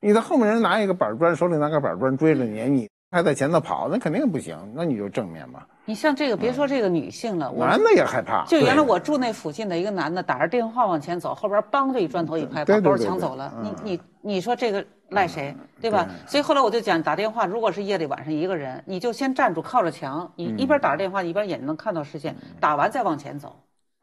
[0.00, 5.60] 你在后面人拿一个板砖，手里拿个板砖追着你，你还在前头跑，那肯定不行，那你就正面嘛。
[5.84, 13.52] 你像这个，别说这个女性了，我男的也害怕，就原来我住那附近的一个男的，打着电话往前走，后边梆就一砖头一拍，把包抢走了。
[13.62, 16.08] 你嗯你你说这个赖谁，对吧？
[16.26, 23.54] 所以后来我就讲打电话，如果是夜里晚上一个人，你就先站住靠着墙，你嗯一边打着电话，一边眼睛能看到视线，打完再往前走，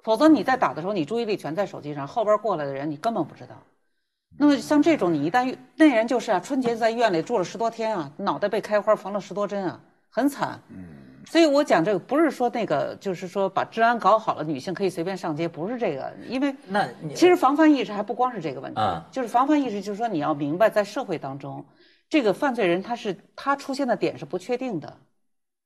[0.05, 3.55] 否则你在打的时候，你注意力全在手机上，后边过来的人你根本不知道。
[4.37, 9.79] 那么像这种，你一旦遇那人就是啊，春节在医院里住了十多天啊，脑袋被开花缝了十多针啊，
[10.11, 10.61] 很惨。
[10.69, 10.77] 嗯
[11.27, 21.65] 所以我讲这个不是说那个，就是说把治安搞好了，女性可以随便上街，不是这个，因为那其实防范意识还不光是这个问题，啊就是防范意识，就是说你要明白，在社会当中，
[22.09, 24.97] 这个犯罪人他是他出现的点是不确定的。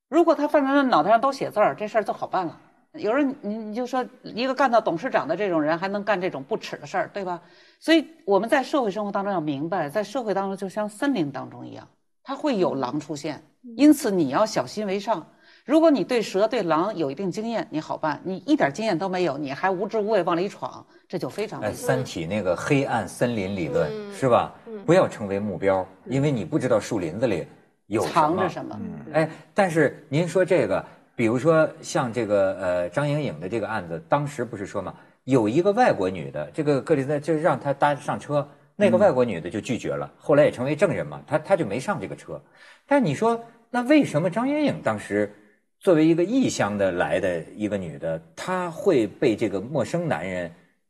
[0.08, 2.58] 如果他犯罪人脑袋上都写字儿，这事儿就好办了。
[2.93, 7.39] 有人你你就说一个干到董事长的这种人，还能干这种不耻的事儿，对吧？
[7.80, 11.88] 所以我们在社会生活当中要明白，在社会当中就像森林当中一样，
[12.23, 13.43] 它会有狼出现，
[13.78, 15.25] 因此你要小心为上。
[15.65, 21.86] 如果你对蛇、对狼有一定经验，你好办；你一点经验都没有，你还无知无畏往里闯，这就非常危哎，《险。
[21.86, 24.52] 三体》那个黑暗森林理论嗯是吧？
[24.84, 27.45] 不要成为目标，因为你不知道树林子里
[27.86, 28.80] 有藏着什么？
[29.13, 30.84] 哎，但是您说这个，
[31.19, 42.41] 比如说像这个呃张莹颖的这个案子，当时不是说嘛，有一个外国女的，这个格里斯就是让她搭上车，那个外国女的就拒绝了，后来也成为证人嘛，她她就没上这个车。
[42.88, 45.36] 但你说，那为什么张莹颖当时
[45.82, 50.49] 作为一个异乡的来的一个女的，她会被这个陌生男人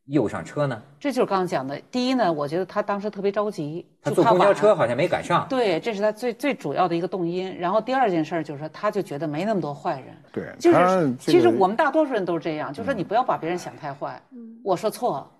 [0.09, 0.81] 诱上车呢？
[0.99, 1.79] 这就是刚刚讲的。
[1.91, 5.47] 第一呢，我觉得他当时特别着急，他坐公交车好像没赶上。
[5.47, 7.55] 对，这是他最最主要的一个动因。
[7.57, 10.07] 然后第二件事儿就是说，他就觉得没那么多坏人。
[10.31, 14.21] 对，就是这个其实我们大多数人都是这样，就是说你不要把别人想太坏。
[14.63, 15.31] 我说错，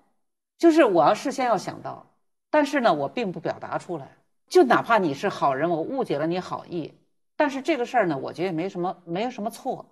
[0.58, 2.06] 就是我要事先要想到，
[2.52, 4.08] 但是呢，我并不表达出来。
[4.48, 6.94] 就哪怕你是好人，我误解了你好意，
[7.36, 9.86] 但是这个事儿呢，我觉得也没什么没有什么错。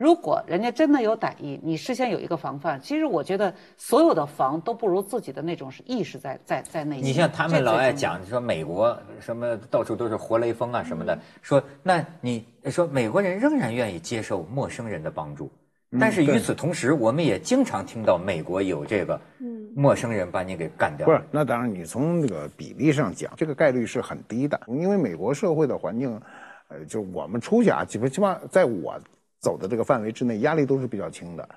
[0.00, 7.04] 如果人家真的有歹意，你事先有一个防范，其实我觉得所有的防都不如自己的那种是意识在在在内心。
[7.04, 11.06] 你像他们老爱讲说美国什么到处都是活雷锋啊什么嗯。
[11.08, 15.52] 的，说那你说美国人仍然愿意接受陌生人的帮助，
[15.90, 19.70] 嗯但是与此同时，我们也经常听到美国有这个嗯。
[19.76, 21.06] 陌生人把你给干掉。
[21.06, 26.20] 不是，那当然，你从这个比例上讲，这个概率是很低的，因为美国社会的环境，
[26.68, 28.98] 呃，就我们出去啊，基本基本上在我
[29.40, 31.48] 走的这个范围之内，压力都是比较轻的。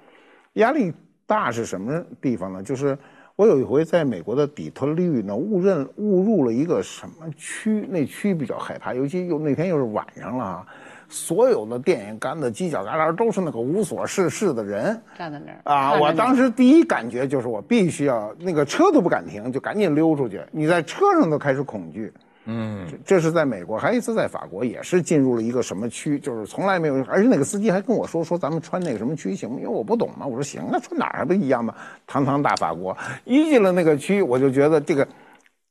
[0.53, 0.93] 压力
[1.27, 2.63] 大是什么地方呢？
[2.63, 2.97] 就是
[3.35, 10.67] 我有一回在美国的底特律呢，误认误入了一个什么区，那区比较害怕，尤其又那天又是晚上了啊，
[11.09, 15.01] 所有的电线杆子、犄角旮旯都是那个无所事事的人。
[15.17, 15.99] 站在那儿啊！
[15.99, 20.41] 我当时第一感觉就是我必须要那个车都不敢停，就赶紧溜出去。
[20.51, 22.13] 你在车上都开始恐惧。
[22.45, 29.56] 嗯，这是在美国，还有一次在法国，也是进入了一个什么区，就是从来没有，而且那个司机还跟我说说咱们穿那个什么区行吗？
[29.58, 31.73] 因为我不懂嘛，我说行啊，穿哪儿还不一样吗？
[32.06, 35.08] 堂堂大法国，一进了那个区，我就觉得这个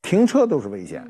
[0.00, 1.04] 停车都是危险。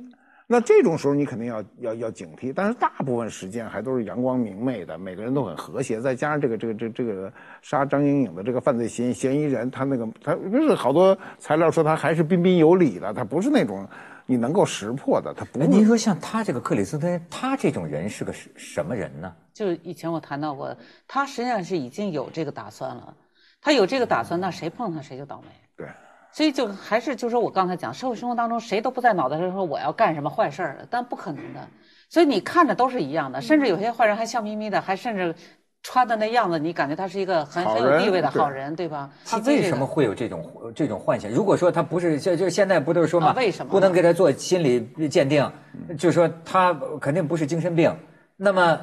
[0.49, 13.89] 那这种时候你肯定要要要警惕，但是大部分时间还都是阳光明媚的，每个人都很和谐，再加上这个这个这个这个杀张莹颖的这个犯罪嫌嫌疑人，他那个他不是好多材料说他还是彬彬有礼的，他不是那种
[14.27, 19.35] 你能够识破的，他不哎，您说像他这个克里斯汀，他这种人是个什什么人呢？
[19.53, 23.15] 就是以前我谈到过的，他实际上是已经有这个打算了。
[23.61, 25.49] 他有这个打算，那谁碰他谁就倒霉。
[25.77, 25.87] 对。
[26.33, 31.69] 所以就还是就说我刚才讲，社会生活当中谁都不在脑袋上说我要干什么坏事儿的，但不可能的。
[32.09, 35.35] 所以你看着都是一样的，甚至有些坏人还笑眯眯的，还甚至
[35.83, 39.11] 穿的那样子，你感觉他是一个很很有地位的好人，对吧？
[39.25, 41.31] 他为什么会有这种这种幻想？
[41.31, 45.51] 如果说他不是，就就现在不都是说嘛，啊为什么不能给他做心理鉴定？
[45.99, 47.95] 就说他肯定不是精神病。
[48.37, 48.81] 那么，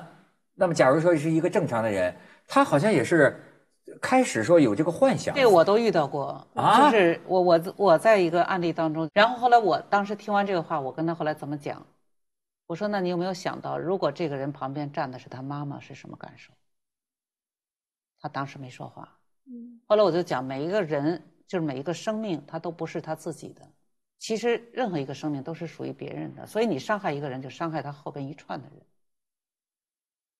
[0.55, 2.13] 那么假如说是一个正常的人，
[2.47, 3.41] 他好像也是
[4.01, 5.33] 开始说有这个幻想。
[5.33, 11.85] 这个我都遇到过，啊就是我我我在一个案例当中，然后后来我当时听完这个话，我跟他后来怎么讲？
[12.67, 16.51] 我说那你有没有想到，如果这个人旁边站的是他妈妈，是什么感受？
[18.19, 19.17] 他当时没说话。
[19.47, 23.61] 嗯后来我就讲，每一个人就是每一个生命，他都不是他自己的。
[24.19, 28.85] 其实任何一个生命都是属于别人的，所以你伤害一个人，就伤害他后边一串的人。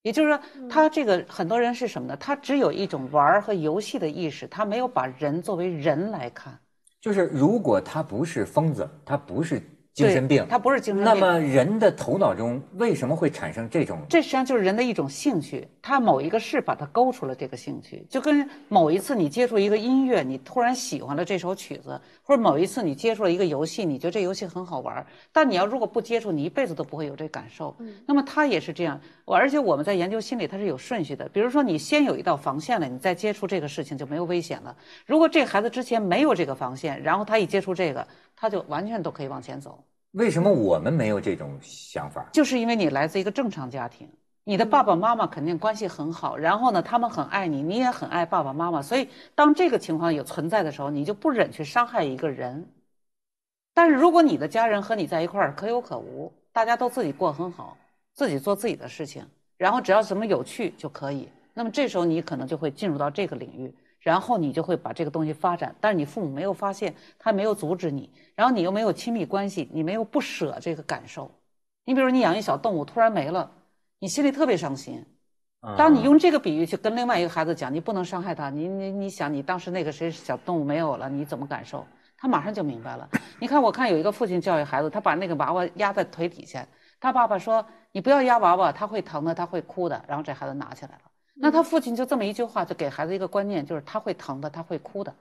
[0.02, 2.16] 也就是说，他这个很多人是什么呢？
[2.18, 6.60] 他只有一种玩儿和游戏的意识，他没有把人作为人来看。
[7.02, 9.62] 就是如果他不是疯子，他不是
[9.94, 14.00] 精神病对，他不是精神病那么人的头脑中为什么会产生这种？
[14.08, 27.76] 这实际上就是人的一种兴趣，他某一个事把它勾出了这个兴趣，就跟某一次你接触一个音乐，你突然喜欢了这首曲子，或者某一次你接触了一个游戏，你觉得这游戏很好玩，但你要如果不接触，你一辈子都不会有这感受。
[28.06, 31.28] 那么他也是这样，我而且我们在研究心理，它是有顺序的。
[31.30, 34.76] 比如说你先有一道防线了，你再接触这个事情就没有危险了。
[35.06, 39.84] 如果这孩子之前没有这个防线，然后他一接触这个，他就完全都可以往前走。
[40.12, 42.28] 为什么我们没有这种想法？
[42.34, 44.10] 就是因为你来自一个正常家庭，
[44.44, 52.68] 你的爸爸妈妈肯定关系很好，然后呢，他们很爱你，你也很爱爸爸妈妈，所以当这个情况有存在的时候，你就不忍去伤害一个人。
[53.76, 57.78] 但是如果你的家人和你在一块儿可有可无，大家都自己过很好，
[58.16, 59.24] 自己做自己的事情，
[59.58, 71.30] 然后只要什么有趣就可以，那么这时候你可能就会进入到这个领域，然后你就会把这个东西发展，但是你父母没有发现，他没有阻止你，然后你又没有亲密关系，你没有不舍这个感受。
[71.86, 73.52] 你比如你养一小动物突然没了，
[74.00, 75.06] 你心里特别伤心。
[75.78, 81.86] 当你用这个比喻去跟另外一个孩子讲，你不能伤害他，你你你想你当时那个谁小动物没有了，你怎么感受？
[82.18, 83.10] 他马上就明白了。
[83.40, 86.66] 你看，我看有一个父亲教育孩子，他把那个娃娃压在腿底下，
[87.00, 91.09] 他爸爸说：“你不要压娃娃，他会疼的，他会哭的。”然后这孩子拿起来了。
[91.42, 95.16] 那他父亲就这么一句话，就给孩子一个观念，就是他会疼的，他会哭的。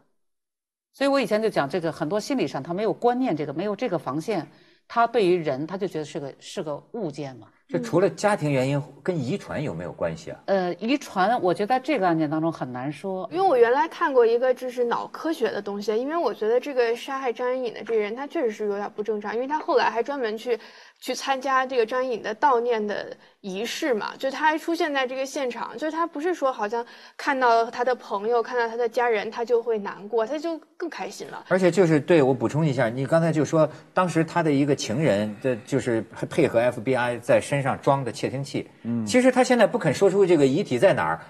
[0.92, 4.48] 所以我以前就讲这个，很多心理上他没有观念，这个没有这个防线，
[4.88, 7.46] 他对于人他就觉得是个是个物件嘛。
[7.68, 10.40] 这除了家庭原因，跟遗传有没有关系啊？
[10.46, 13.28] 呃，遗传，我觉得在这个案件当中很难说。
[13.30, 20.58] 因为我原来看过一个就是脑科学的东西，因为我觉得这个杀害张元颖的这个人，他确实是有点不正常，因为他后来还专门去
[20.98, 26.84] 去参加这个张元颖的悼念的仪式嘛，就他还出现在这个现场，就是他不是说好像
[27.16, 31.44] 看到他的朋友、看到他的家人，他就会难过，他就更开心了。
[31.48, 38.68] 而且就是对我补充一下，你刚才就说当时他的一个情人，这就是配合 FBI 在身上装的窃听器。
[38.82, 41.20] 嗯，其实他现在不肯说出这个遗体在哪儿，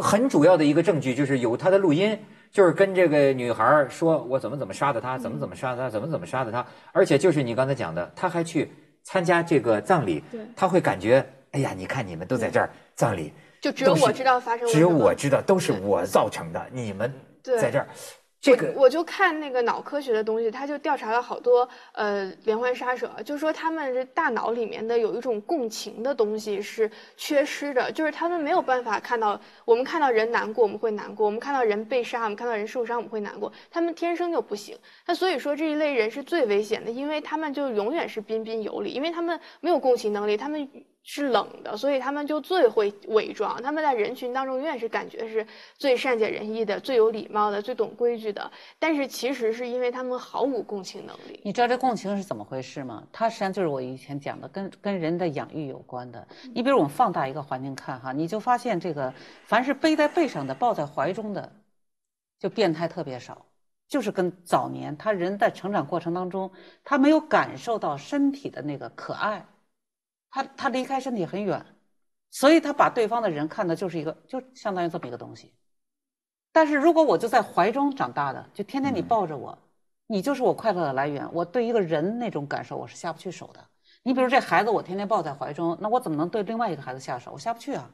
[0.00, 2.18] 很主要的一个证据就是有他的录音，
[2.50, 8.68] 就是跟这个女孩儿说我怎么怎么杀的他，怎么怎么杀的他，怎么怎么杀的他，而且就是你刚才讲的，他还去
[9.04, 10.24] 参加这个葬礼，
[10.56, 17.86] 他会感觉，哎呀，你看你们都在这儿葬礼，就只有我知道发生了只有我知道，都是我造成的，你们在这儿，
[18.40, 34.76] 这个我我就看那个脑科学的东西，他就调查了好多呃连环杀手，就说他们这大脑里面的有一种共情的东西是缺失的，就是他们没有办法看到我们看到人难过我们会难过，我们看到人被杀我们看到人受伤我们会难过，他们天生就不行。
[35.06, 40.68] 那所以说这一类人是最危险的，因为他们就永远是彬彬有礼，因为他们没有共情能力，他们
[41.04, 43.60] 是冷的，所以他们就最会伪装。
[43.60, 45.44] 他们在人群当中永远是感觉是
[45.76, 51.40] 最善解人意的、最有礼貌的、最懂规矩的，但是其实是因为他们毫无共情能力。
[51.44, 53.02] 你知道这共情是怎么回事吗？
[53.12, 56.26] 它实际上就是我以前讲的，跟跟人的养育有关的。
[56.54, 59.12] 你比如我们放大一个环境看哈，你就发现这个
[59.44, 61.52] 凡是背在背上的、抱在怀中的，
[62.38, 63.44] 就变态特别少。
[63.88, 66.50] 就是跟早年他人在成长过程当中，
[66.82, 69.44] 他没有感受到身体的那个可爱，
[70.32, 71.64] 他他离开身体很远，
[72.30, 75.52] 所以他把对方的人看的就是一个，就相当于这么一个东西。
[76.50, 79.56] 但是如果我就在怀中长大的，就天天你抱着我，
[80.06, 81.28] 你就是我快乐的来源。
[81.32, 83.64] 我对一个人那种感受，我是下不去手的。
[84.02, 87.30] 你比如这孩子，我天天抱在怀中，那我怎么能对另外一个孩子下手？
[87.32, 87.90] 我下不去啊，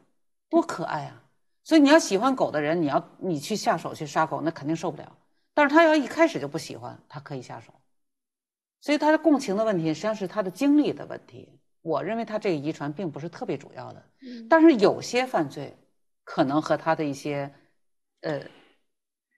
[0.49, 1.23] 多可爱啊！
[1.65, 5.19] 所以你要喜欢狗的人，你要你去下手去杀狗，那肯定受不了。
[5.55, 7.73] 但是他要一开始就不喜欢，他可以下手。
[8.81, 11.58] 所以他的共情的问题，实际上是他的经历的问题。
[11.89, 14.03] 我认为他这个遗传并不是特别主要的，
[14.51, 15.77] 但是有些犯罪
[16.25, 17.53] 可能和他的一些
[18.21, 18.43] 呃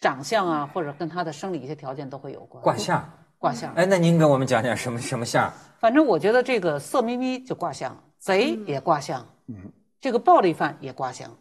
[0.00, 2.62] 长相啊，或者跟他的生理一些条件都会有关。
[2.62, 3.08] 卦象。
[3.38, 5.50] 卦象，哎，那您给我们讲讲什么什么象？
[5.78, 11.34] 反正我觉得这个色眯眯就卦象，贼也卦象，嗯，这个暴力犯也卦象。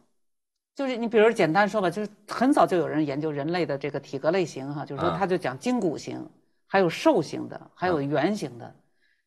[0.76, 6.26] 就是你比如简单说吧，就是很早就有人研究人类的这个体格类型哈，就是说啊他就讲筋骨型，
[6.68, 8.74] 还有瘦型的，还有圆型的。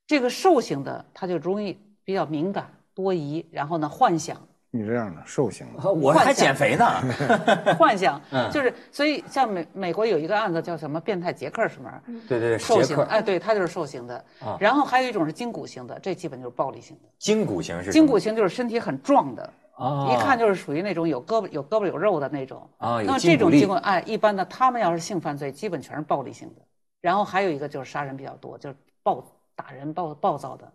[0.07, 4.37] 这个瘦型的他就容易比较敏感、多疑，然后呢幻想，
[4.71, 6.87] 你这样的瘦型的， 我还减肥呢。
[7.79, 11.91] 幻想嗯就是所以像美美国有一个案子叫什么变态杰克什么
[12.29, 14.57] 对对对，杰克，瘦型哎，对他就是瘦型的啊。
[14.61, 17.09] 然后还有一种是筋骨型的，这基本就是暴力型的。
[17.19, 22.69] 筋骨型是什么筋骨型就是身体很壮的，啊，一看就是属于那种有胳膊有胳膊有肉的那种。
[22.79, 26.63] 啊，有那么筋骨力这种筋骨，哎，一般的他们要是性犯罪，基本全是暴力性的。
[27.01, 29.25] 然后还有一个就是杀人比较多，就是暴
[29.63, 30.71] 打人暴暴躁的。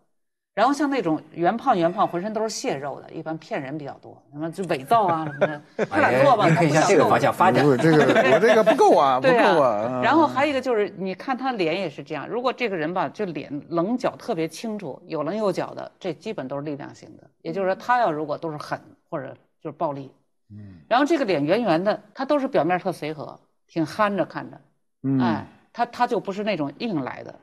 [0.53, 6.45] 然后像那种圆胖圆胖，浑身都是蟹肉的，一般骗人比较多，什么就伪造啊什么的，快点做吧？
[6.45, 7.71] 哎您可以向这个方向发展不。
[7.71, 10.01] 是这个 我这个不够啊，不够啊啊。
[10.01, 12.27] 然后还有一个就是，你看他脸也是这样。
[12.27, 17.23] 如果这个人吧，就脸棱角特别清楚，有棱有角的，这基本都是力量型的。
[17.43, 18.81] 也就是说，他要如果都是狠
[19.11, 20.11] 或者就是暴力，
[20.49, 24.59] 嗯，然后这个脸圆圆的，他都是表面特随和，挺憨着看着，
[25.03, 27.35] 嗯哎，他他就不是那种硬来的。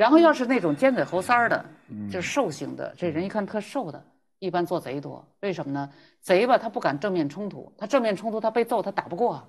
[0.00, 1.62] 然后要是那种尖嘴猴腮儿的，
[2.10, 4.02] 就是瘦型的，这人一看特瘦的，
[4.38, 5.22] 一般做贼多。
[5.40, 5.90] 为什么呢？
[6.22, 9.34] 贼吧，他不敢正面冲突，他正面冲突他被揍他打不过。
[9.34, 9.46] 啊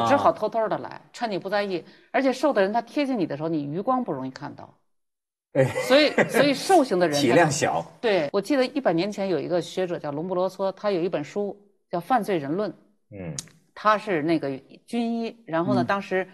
[0.00, 1.84] 他只好偷偷的来，趁你不在意。
[2.10, 4.74] 而且瘦的人他贴近你的时候，你余光不容易看到。
[5.52, 11.56] 哎所以所以瘦型的人 体量小，对我记得一百年前有一个学者叫隆布罗梭，他有一本书
[11.88, 12.68] 叫《犯罪人论》，
[13.12, 13.32] 嗯
[13.76, 16.28] 他是那个军医，然后呢，当时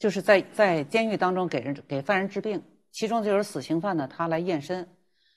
[0.00, 2.60] 就是在在监狱当中给人给犯人治病，
[2.94, 4.88] 其中就有死刑犯呢，他来验身。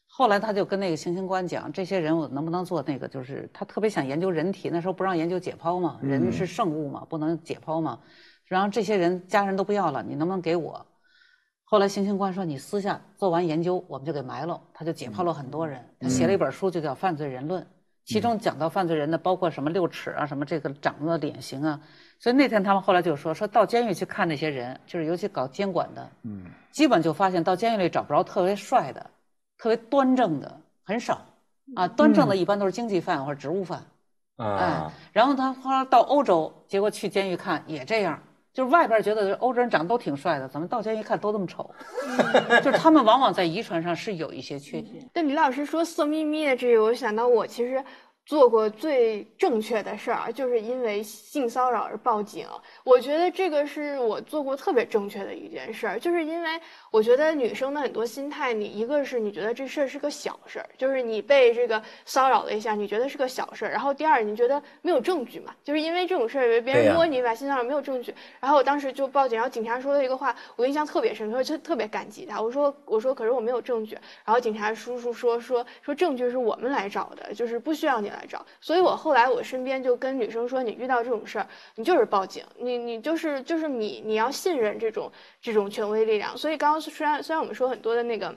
[0.06, 3.08] 后来他就跟那个行刑官讲，这些人我能不能做那个？
[3.08, 8.00] 就是他特别想研究人体，那时候不让研究解剖嘛，人是圣物嘛，不能解剖嘛。
[8.46, 10.86] 然后这些人家人都不要了，你能不能给我？
[11.64, 17.62] 后来行刑官说：“你私下做完研究，我们就给埋了。”他就解剖了很多人，他写了一本书，就叫《犯罪人论》，
[18.06, 21.82] 其中讲到犯罪人的包括什么六尺啊，什么这个长得的脸型啊。
[22.20, 29.06] 所以那天他们后来就说，说到监狱去看那些人，就是尤其搞监管的，嗯，基本就发现到监狱里找不着特别帅的、
[29.58, 31.22] 特别端正的、很少
[31.76, 33.84] 啊，端正的一般都是经济犯或者职务犯。
[34.38, 38.22] 哎啊，，然后他后来到欧洲，结果去监狱看也这样，
[38.54, 41.70] 就是外边觉得欧洲人长得都挺帅的，怎么到监狱看都这么丑？
[42.64, 45.10] 就是他们往往在遗传上是有一些缺陷。
[45.12, 47.84] 但李老师说色眯眯的这个，我想到我其实
[48.28, 52.46] 做过最正确的事儿，就是因为性骚扰而报警。
[52.84, 56.60] 我觉得这个是我做过特别正确的一件事儿，就是因为
[56.98, 72.42] 我觉得女生的很多心态，你一个是你觉得这事儿是个小事儿，就是你被这个骚扰了一下，你觉得是个小事儿，然后第二你觉得没有证据嘛，就是因为这种事儿，别人摸你把性骚扰没有证据，然后我当时就报警，然后警察说了一个话，我印象特别深刻，就特别感激他。
[72.42, 73.96] 我说我说可是我没有证据，
[74.26, 78.44] 然后警察叔叔说说说证据是我们来找的，就是不需要你来找。
[78.60, 86.36] 所以我后来我身边就跟女生说，你遇到这种事儿，你就是报警，你你就是就是你你要信任这种这种权威力量。
[86.36, 88.34] 所以刚刚虽然虽然我们说很多的那个。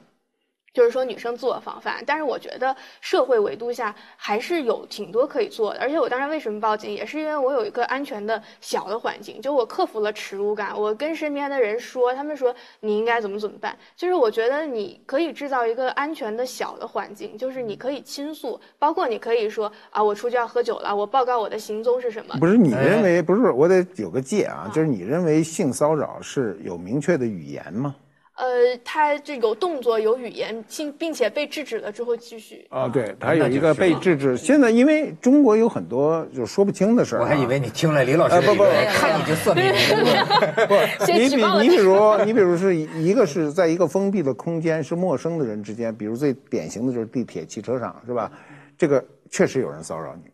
[0.73, 5.81] 就是说女生自我防范，但是我觉得社会维度下还是有挺多可以做的。
[5.81, 13.77] 而且我当时为什么报警，也是因为我有一个安全的小的环境，就我克服了耻辱感，我跟身边的人说，他们说你应该怎么怎么办。
[13.97, 22.37] 就是我觉得你可以制造一个安全的小的环境，就是你可以倾诉，包括你可以说啊，我出去要喝酒了，我报告我的行踪是什么。
[22.39, 23.51] 不是你认为不是？
[23.51, 27.97] 我得有个界啊，就是你认为性骚扰是有明确的语言吗？
[28.41, 32.67] 呃，他这有动作有语言，并并且被制止了之后继续。
[32.71, 34.35] 啊，对，他有一个被制止。
[34.35, 38.65] 现在因为中国有很多就说不清的事儿啊，我还以为你听了李老师哎不不
[38.95, 40.67] 看你就色眯眯的。
[40.67, 40.75] 不，
[41.13, 48.33] 你比你比如 你比如是一个是在一个封闭的空间，是陌生的人之间，比如最典型的就是地铁、汽车上，是吧？
[48.79, 50.31] 这个确实有人骚扰你，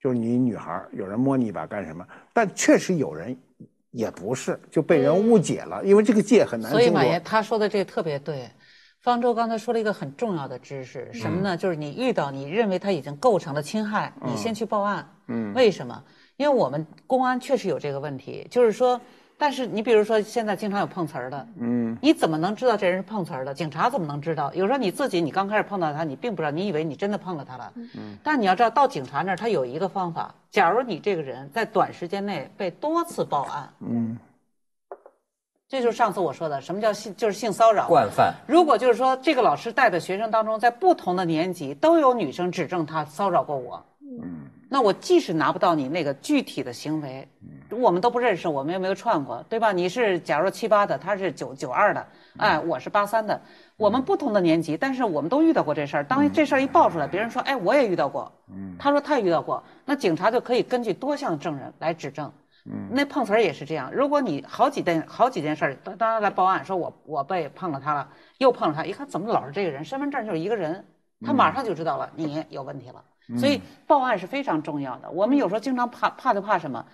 [0.00, 2.06] 就是你女孩有人摸你一把干什么？
[2.32, 3.36] 但确实有人
[3.94, 7.20] 也不是就被人误解了，因为这个界很难所以马爷。
[7.20, 8.50] 他说的这个特别对。
[9.00, 11.56] 方舟刚才说了一个很重要的知识，什么呢？
[11.56, 15.06] 就是你遇到你认为他已经构成了侵害，你先去报案。
[15.28, 16.02] 嗯，为什么？
[16.36, 18.98] 因为我们公安确实有这个问题，就是说，
[19.36, 23.52] 但是你比如说现在经常有碰瓷儿的，嗯，你怎么能知道这人是碰瓷儿的？
[23.52, 24.52] 警察怎么能知道？
[24.54, 34.16] 有时候你自己你刚开始碰到他，你并不知道，你以为你真的碰了他了，嗯，但你要知道到警察那儿，他有一个方法，假如你这个人在短时间内被多次报案，嗯，
[35.68, 37.88] 这就是上次我说的，什么叫性，就是性骚扰。
[37.88, 43.84] 惯犯，如果就是说这个老师带的学生当中，在不同的年级都有女生指证他骚扰过我，
[44.22, 47.28] 嗯，那我即使拿不到你那个具体的行为，
[47.70, 49.70] 我们都不认识，我们又没有串过，对吧？
[49.70, 52.04] 你是假如七八的，他是九九二的，
[52.38, 53.40] 哎，我是八三的，
[53.76, 56.02] 我们不同的年级，但是我们都遇到过这事儿。
[56.02, 62.32] 当这事儿一爆出来，别人说，哎，我也遇到过，嗯，他说他也遇到过，那警察就可以根据多项证人来指证。
[62.66, 63.92] 嗯，那碰瓷儿也是这样。
[63.94, 68.08] 如果你好几件好几件事儿，当当然来报案，说我我被碰了他了，
[68.38, 70.84] 又碰了他，一看怎么老是这个人，身份证就是一个人，
[71.24, 73.04] 他马上就知道了你有问题了。
[73.38, 75.10] 所以报案是非常重要的。
[75.10, 76.84] 我们有时候经常怕怕就怕什么，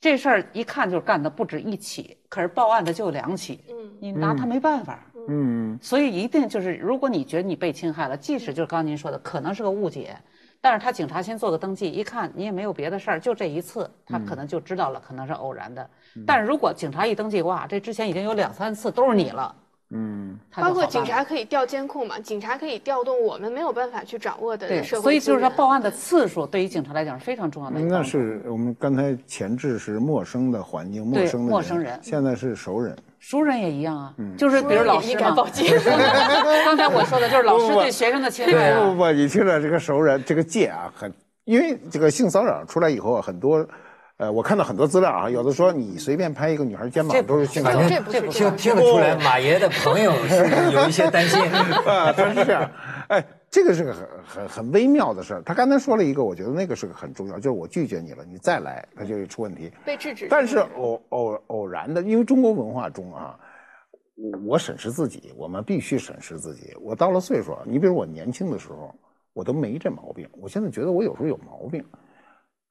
[0.00, 4.98] 这事儿一看就是干的不止一起，可是报案的就有两起，嗯你拿他没办法。
[5.26, 10.14] 嗯，所以一定就是，如果你觉得你被侵害了，即使就是刚刚您说的，可能是个误解，
[10.60, 15.88] 但是他警察先做个登记，一看你也没有别的事儿，就这一次，他可能就知道了，可能是偶然的。
[16.26, 19.56] 但是如果警察一登记，哇，这之前已经有两三次都是你了，
[19.96, 28.02] 嗯，包括警察可以调监控嘛，警察可以调动我们没有办法去掌握的对，社会所以就是说报案的次数对于警察来讲是非常重要的那。
[28.02, 31.96] 是我们刚才前置是陌生的环境，陌生的陌生人。
[32.02, 32.96] 现在是熟人。
[33.20, 34.36] 熟人也一样啊，嗯。
[34.36, 35.06] 就是比如老师嘛。
[35.06, 35.66] 熟人也应该报，警
[36.64, 38.80] 刚才我说的就是老师对学生的侵害啊。
[38.80, 41.12] 不不不，你听着这个熟人这个界啊，很，
[41.44, 43.64] 因为这个性骚扰出来以后啊，很多，
[44.16, 51.42] 呃，我看到很多资料啊，有的说你随便拍一个女孩肩膀都是性骚扰反正这不是听听得出来，马爷的朋友是有一些担心。
[51.84, 52.70] 啊，他是这样，
[53.08, 55.42] 哎，这个是个很很很微妙的事儿。
[55.42, 59.72] 他刚才说了一个，我觉得那个是个很重要，就是我拒绝你了，你再来，他就会出问题。
[59.84, 60.28] 被制止。
[60.30, 63.36] 但是偶偶偶然的，因为中国文化中啊，
[64.14, 66.72] 我我审视自己，我们必须审视自己。
[66.80, 68.94] 我到了岁数啊，你比如我年轻的时候，
[69.32, 70.28] 我都没这毛病。
[70.40, 71.84] 我现在觉得我有时候有毛病，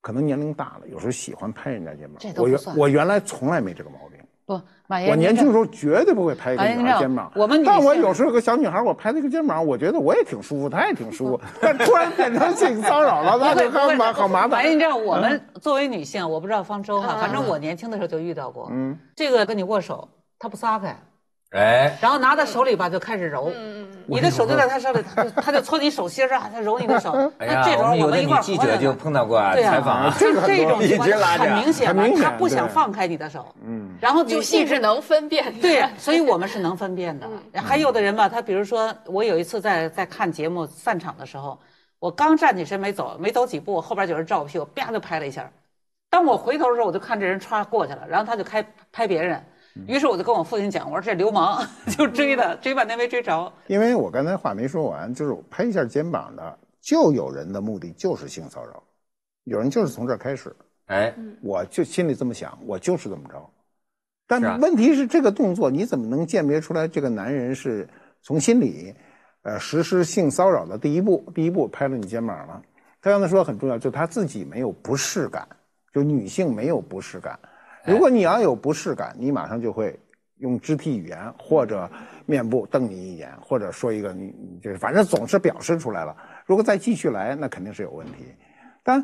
[0.03, 2.33] 可能年龄大了，有时候喜欢拍人家肩膀这。
[2.33, 4.19] 都我原我原来从来没这个毛病。
[4.45, 14.49] 不，马爷，我年轻时候绝对不会拍一个女孩肩膀，我们但我有时候有个小女孩，我拍她一个肩膀，我觉得我也挺舒服，她也挺舒服， 但突然变成性骚扰了，那就很麻好麻烦。
[14.49, 18.67] 马爷，你知道我们作为女性，我不知道方舟哈，反正我年轻的时候就遇到过。
[18.73, 20.05] 嗯，这个跟你握手，
[20.37, 20.93] 他不撒开，
[21.53, 23.51] 哎，然后拿在手里吧就开始揉，
[24.07, 27.11] 你的手就在他手里，他就 他就搓你手心儿啊，他揉你的手。
[27.37, 35.61] 哎呀，那这时候我们有的一块记活着呢者就碰到过啊，对采访啊，这 这种情况 一直拉很明显吧很明，显他不想放开你的手，嗯，然后就女性一直是能分辨的。
[35.61, 37.29] 对，所以我们是能分辨的。
[37.61, 41.59] 还有的人吧，他比如说，我有一次在在看节目散场的时候，
[41.99, 45.47] 我刚站起身没走，没走几步，后边有人照我屁股，啪就拍了一下。
[46.09, 49.39] 当我回头的时候，我就看这人歘过去了，然后他就开拍别人。
[49.87, 51.67] 于是我就跟我父亲讲，我说这流氓
[51.97, 53.51] 就追他，追半天没追着。
[53.67, 58.83] 因为我刚才话没说完，就是拍一下肩膀的，就有人的目的就是性骚扰，
[59.45, 60.55] 有人就是从这儿开始，
[60.85, 63.49] 哎，我就心里这么想，我就是这么着。
[64.27, 67.87] 但问题是，这个动作你怎么能鉴别出来这个男人是
[68.21, 68.93] 从心里，
[69.41, 71.23] 呃，实施性骚扰的第一步？
[71.35, 72.61] 第一步拍了你肩膀了。
[73.01, 75.47] 他刚才说很重要，就他自己没有不适感，
[75.93, 77.37] 就女性没有不适感。
[77.85, 79.99] 如果你要有不适感，你马上就会
[80.37, 81.89] 用肢体语言或者
[82.25, 86.15] 面部瞪你一眼，或者说一个你你就是反正总是表示出来了。
[86.45, 88.33] 如果再继续来，那肯定是有问题。
[88.83, 89.03] 但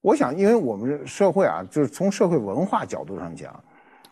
[0.00, 3.52] 我想，因为我们社会啊，就是从社会文化角度上讲，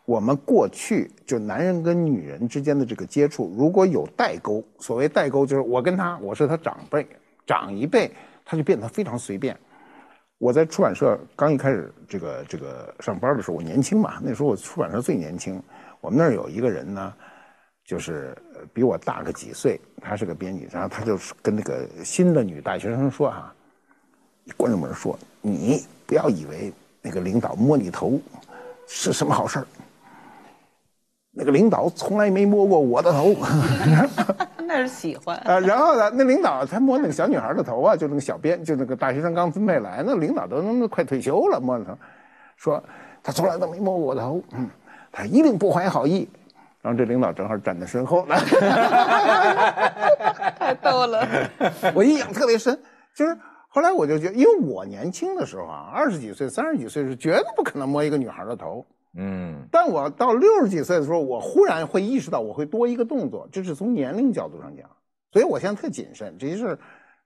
[0.05, 7.07] 我们过去就男人跟女人之间的这个接触，如果有代沟，所谓代沟就是我跟他，我是他长辈，
[7.47, 8.11] 长一辈，
[8.45, 9.57] 他就变得非常随便。
[10.39, 15.61] 我在出版社刚一开始这个这个上班的时候，我年轻嘛，那时候我出版社最年轻。
[16.01, 17.13] 我们那儿有一个人呢，
[17.85, 18.37] 就是
[18.73, 23.53] 比我大个几岁，他是个编辑，然后他就跟那个新的女大学生说哈、
[24.57, 26.73] 关着门说：“你不要以为
[27.03, 28.21] 那个领导摸你头
[28.87, 29.67] 是什么好事儿，
[31.33, 33.35] 那个领导从来没摸过我的头。
[34.69, 35.35] ”那是喜欢。
[35.47, 41.97] 呃，然后呢，那领导他摸那个小女孩的头啊，就那个小编，就那个大学生刚分配来，那领导都那快退休了，摸着头，
[42.57, 42.85] 说
[43.23, 44.69] 他从来都没摸过我的头，嗯，
[45.11, 46.29] 他一定不怀好意。
[46.83, 48.37] 然后这领导正好站在身后呢，
[50.59, 51.27] 太逗了。
[51.95, 52.79] 我印象特别深，
[53.15, 53.37] 就是
[53.69, 58.87] 后来我就觉得，因为我年轻的时候啊，二十几岁、三十几岁是绝对不可能摸一个女孩的头。
[59.21, 64.89] 嗯，但我到六十几岁的时候，我忽然会意识到我会多一个动作，这是从年龄角度上讲，
[65.33, 66.79] 所以我现在特谨慎，这些事儿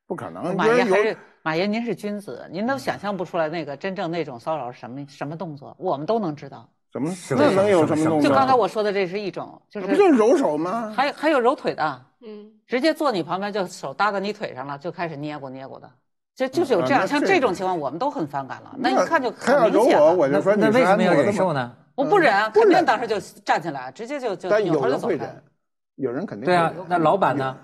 [0.07, 0.57] 不可能。
[0.57, 6.67] 马爷还是马爷，您是君子，您都想象不出来那个真正那种骚扰是什么什么动作，我们都能知道。
[6.93, 7.11] 什么？
[7.11, 8.29] 是那能有什么动作？
[8.29, 10.93] 就刚才我说的，这是一种，就不就是是揉手吗？
[10.97, 15.91] 还还有揉腿的，嗯，直接坐你旁边就手搭在你腿上了，就开始捏过捏过的，
[16.35, 18.75] 就就是有这样，像这这种情况我们都很反感了。
[18.79, 20.07] 那一看就很明显了。
[20.07, 21.13] 那我就说你那为什么要？
[21.13, 21.71] 忍受呢？
[21.95, 25.17] 我不忍，不忍肯定当时就站起来，直接就就但扭有人会。
[25.17, 25.43] 忍，
[25.97, 27.57] 有人肯定对啊，那老板呢？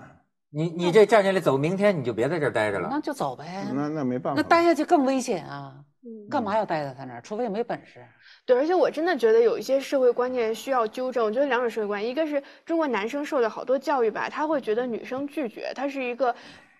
[0.51, 2.89] 你你这站起来走，明天你就别在这儿待着了。
[2.91, 3.65] 那就走呗。
[3.73, 4.41] 那那没办法。
[4.41, 5.75] 那待下去更危险啊！
[6.01, 7.21] 嗯干嘛要待在他那儿？
[7.21, 8.03] 除非没本事。
[8.45, 11.25] 对，而且我真的觉得有一些社会观念需要纠正。
[11.25, 16.33] 我觉得两种社会观念，一个是中国男生受的好多教育吧，他会觉得女生拒绝，他是一个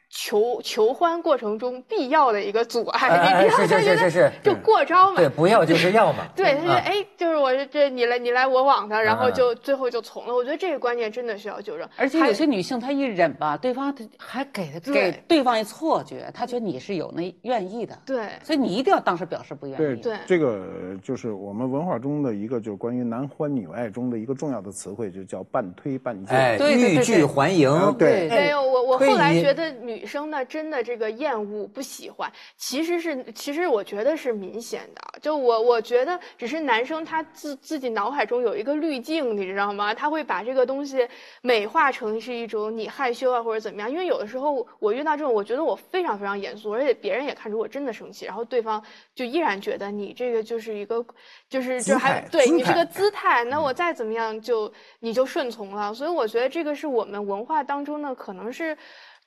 [0.10, 5.18] 求求欢过程中必要的一个阻碍，你知道就觉得是是就过招嘛。
[5.18, 6.26] 对，不要就是要嘛。
[6.36, 10.34] 对，他觉得啊哎，就是我这这你来你来我往的，然后就最后就从了。
[10.34, 11.88] 我觉得这个观念真的需要纠正。
[11.96, 20.02] 而且有些女性她一忍吧，对方还给给对对方一错觉，她觉得你是有那愿意的，对所以你一定要当时表示不愿意。
[20.02, 20.68] 对这个
[21.04, 26.34] 就是我们文化中的一个，就是关于男欢女爱中的一个重要的词汇，就叫半推半就。
[26.34, 27.70] 哎，欲拒还迎。
[28.00, 35.20] 对没有，我我后来觉得女生呢，真的这个厌恶不喜欢，其实是其实我觉得是明显的。
[35.22, 39.94] 就我我觉得只是男生他自自己脑海中有一个滤镜，你知道吗？
[39.94, 41.08] 他会把这个东西
[41.42, 43.92] 美化成是一种你害羞啊或者怎么样。
[43.92, 48.82] 因为有的时候我遇到这种，我觉得我非常非常严肃，而且别人也看出我真的生气，然后对方
[49.14, 51.06] 就依然觉得你这个就是一个
[51.50, 55.94] 就是姿就还对你这个姿态，那我再怎么样就你就顺从了。
[55.94, 58.78] 所以我觉得这个是我们文化当中呢，可能是。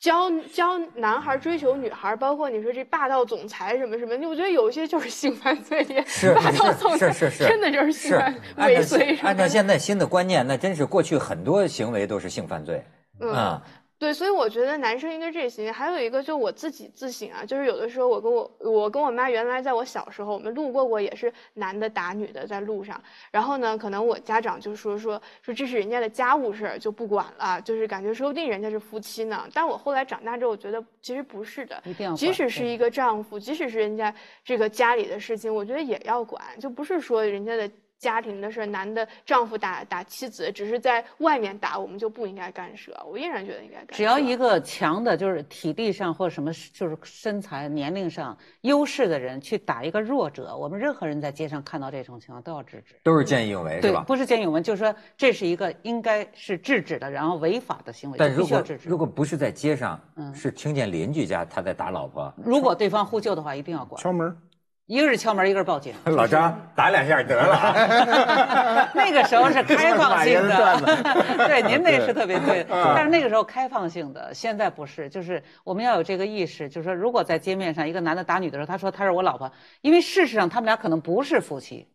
[0.02, 12.84] 教教男孩追求女孩，包括你说这霸道总裁什么什么，我觉得有一些就是性犯罪，是霸道是总裁是是是，真的就是性犯按照尾随按照现在新的观念，那真是过去很多行为都是性犯罪
[13.20, 13.62] 嗯啊。
[14.02, 15.70] 对，所以我觉得男生应该这些。
[15.70, 23.00] 还有一个，就我自己自省啊，就是有的时候我跟我我跟我妈原来在我小时候，我们路过过也是男的打女的在路上，
[23.30, 29.48] 然后呢，可能我家长就说说说这是人家的家务事儿，就不管了，就是感觉说不定人家是夫妻呢。
[29.54, 34.12] 但我后来长大之后，我觉得其实不是的一定要，即使是一个丈夫，即使是人家
[34.44, 37.70] 这个家里的事情，我觉得也要管，就不是说人家的。
[38.02, 42.92] 家庭的事，男的丈夫打打妻子，只是在外面打，我们就不应该干涉。
[43.08, 43.94] 我依然觉得应该干涉。
[43.94, 52.96] 只要一个强的，就是体力上或者什么，就是身材、年龄上优势的人去打一个弱者，我们任何人在街上看到这种情况都要制止。
[53.04, 54.02] 都是见义勇为，是对，吧？
[54.04, 58.98] 不是见义勇为，就是说这是一个应该是制止的，然后违法的行为，就但如果必须要制止如。
[58.98, 64.02] 果不是在街上，嗯是听见邻居家他在打老婆，如果对方呼救的话，一定要管。
[64.02, 64.36] 敲门，
[64.92, 65.94] 一个是敲门，一个是报警。
[66.04, 68.90] 老张打两下得了啊。
[68.94, 70.78] 那个时候是开放性的，
[71.48, 72.66] 对，您那是特别对。
[72.68, 81.88] 但是那个时候开放性的，现在不是，就是我们要有这个意识，就是说，如果在街面上一个男的打女的时候，他说他是我老婆，因为事实上他们俩可能不是夫妻。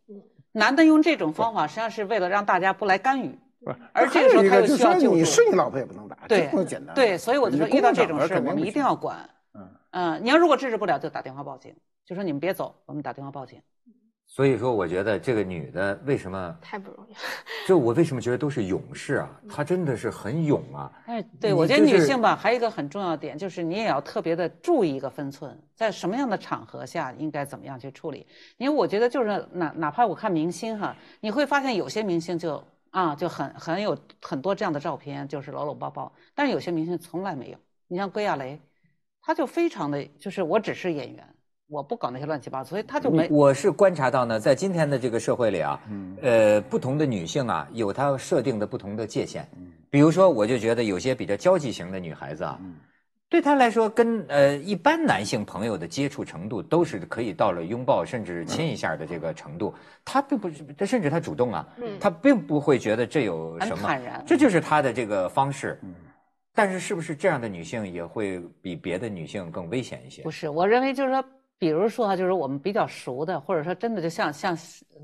[0.50, 3.38] 男的用这种方法，实际上是为了让大家不来干预。
[3.64, 6.92] 不是而这个时候他又需要说你救助是你老婆也不能打，对这么简单。
[6.96, 9.16] 对，所以我就说遇到这种事，我们一定要管。
[9.54, 11.72] 嗯嗯，你要如果制止不了，就打电话报警，
[12.08, 13.60] 就说你们别走，我们打电话报警。
[14.24, 17.18] 所以说，我觉得这个女的为什么，太不容易了。
[17.66, 19.40] 就我为什么觉得都是勇士啊？
[19.46, 20.90] 她真的是很勇啊。
[21.04, 28.26] 哎，对，我觉得女性吧，还有一个很重要的点，就是你也要特别的注意一个分寸，在什么样的场合下应该怎么样去处理。
[28.56, 37.58] 因为我觉得就是哪哪怕我看明星哈，你会发现有些明星就啊就很很有很多这样的照片，就是搂搂抱抱，但是有些明星从来没有。
[37.86, 38.58] 你像归亚蕾，
[39.20, 41.34] 她就非常的就是我只是演员，
[41.68, 45.80] 我不搞那些乱七八糟，所以他就没我是观察到呢，在今天的这个社会里啊，
[46.22, 49.46] 呃，不同的女性啊，有她设定的不同的界限。
[49.90, 52.58] 比如说，我就觉得有些比较交际型的女孩子啊，
[53.28, 59.74] 对她来说，跟呃一般男性朋友的接触程度都是可以到了拥抱甚至亲一下的这个程度。
[60.06, 61.68] 她并不是，她甚至她主动啊，
[62.00, 65.78] 她并不会觉得这有什么坦然，这就是她的这个方式。
[66.54, 70.30] 但是，是不是这样的女性也会比别的女性更危险一些不？
[70.30, 71.24] 是，我认为就是说，
[71.58, 74.56] 比如说啊，就是我们比较熟的，或者说真的就像像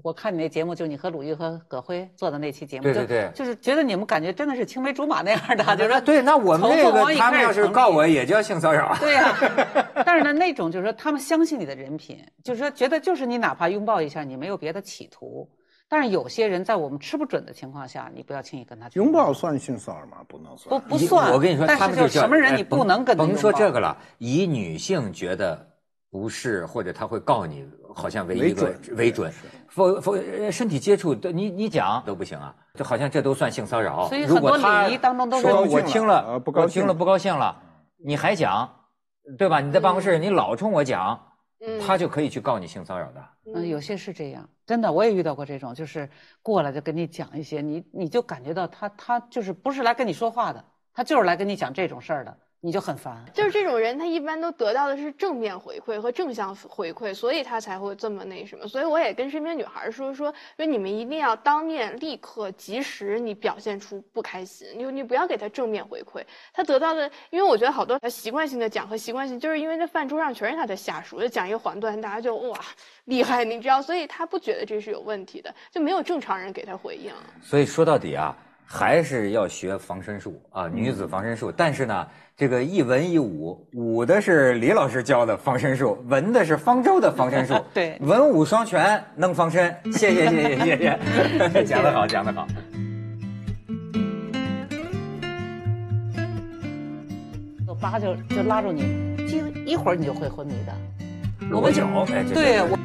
[0.03, 8.97] 我看你那节目，就你和鲁豫和葛辉做的那期节目，就对对对就是觉得你们感觉真的是青梅竹马那样的，就是说对，那我们从这个他们要是告我，也叫性骚扰。
[9.01, 9.35] 对呀、
[10.07, 15.49] 但是呢，那种就是说他们相信你的人品，就是说觉得就是你哪怕拥抱一下，你没有别的企图。
[15.87, 20.19] 但是有些人在我们吃不准的情况下，你不要轻易跟他去拥抱算性骚扰吗？
[20.27, 20.81] 不能算。
[20.81, 21.33] 不不算。
[21.33, 25.74] 我跟你说，但是就他们叫什么人你不能跟他甭拥抱说这个了，以女性觉得
[26.15, 29.33] 不是，或者他会告你，好像为一个为准
[29.67, 34.07] 否否呃身体接触，你你讲都不行啊，就好像这都算性骚扰。
[34.07, 37.61] 所以如果很多他礼仪当中都是说我听了呃不高兴我听了不高兴了，
[37.97, 38.73] 你还讲，
[39.37, 39.59] 对吧？
[39.59, 41.21] 你在办公室你老冲我讲，
[41.67, 43.21] 嗯他就可以去告你性骚扰的。
[43.53, 46.09] 嗯，有些是这样，真的，我也遇到过这种，就是
[46.43, 53.23] 过来就跟你讲一些，你你就感觉到他他就是不是来跟你说话的，他就是来跟你讲这种事儿的，你就很烦。
[53.35, 58.67] 就是这种人，他一般都得到的是正面回馈和正向回馈，所以他才会这么那什么。
[58.67, 66.25] 所以我也跟身边女孩说说，说你们一定要当面立刻及时，你表现出不开心，你你不要给他正面回馈。
[66.55, 72.59] 他得到的，因为我觉得好多他习惯性的讲和习惯性，就是因为那饭桌上全是他的下属，就讲一个黄段，大家就哇
[73.05, 77.13] 厉害，你知道，所以他不觉得这是有问题的，就没有正常人给他回应。
[77.43, 78.35] 所以说到底啊，
[78.65, 81.53] 还是要学防身术啊，女子防身术。
[81.55, 82.07] 但是呢，
[82.37, 89.75] 这个一文一武，武的是李老师教的防身术，文的是方舟的防身术 对文武双全能防身。
[89.93, 92.47] 谢谢谢谢谢谢，讲得好讲得好。
[97.67, 98.83] 我叭就就拉住你，
[99.29, 100.73] 就一会儿你就会昏迷的。
[101.51, 102.79] 我裸脚，哎，对我。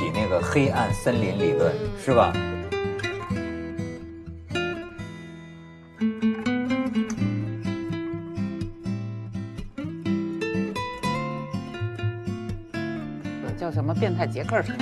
[0.00, 1.70] 体》那个黑暗森林理论
[2.02, 2.32] 是吧？
[13.58, 14.78] 叫什么变态杰克出来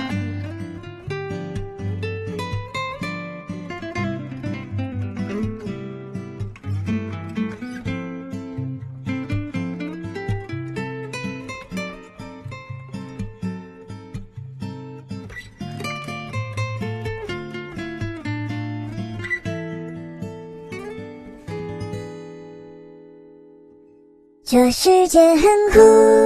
[24.61, 25.41] 这世界很
[25.71, 26.18] 酷。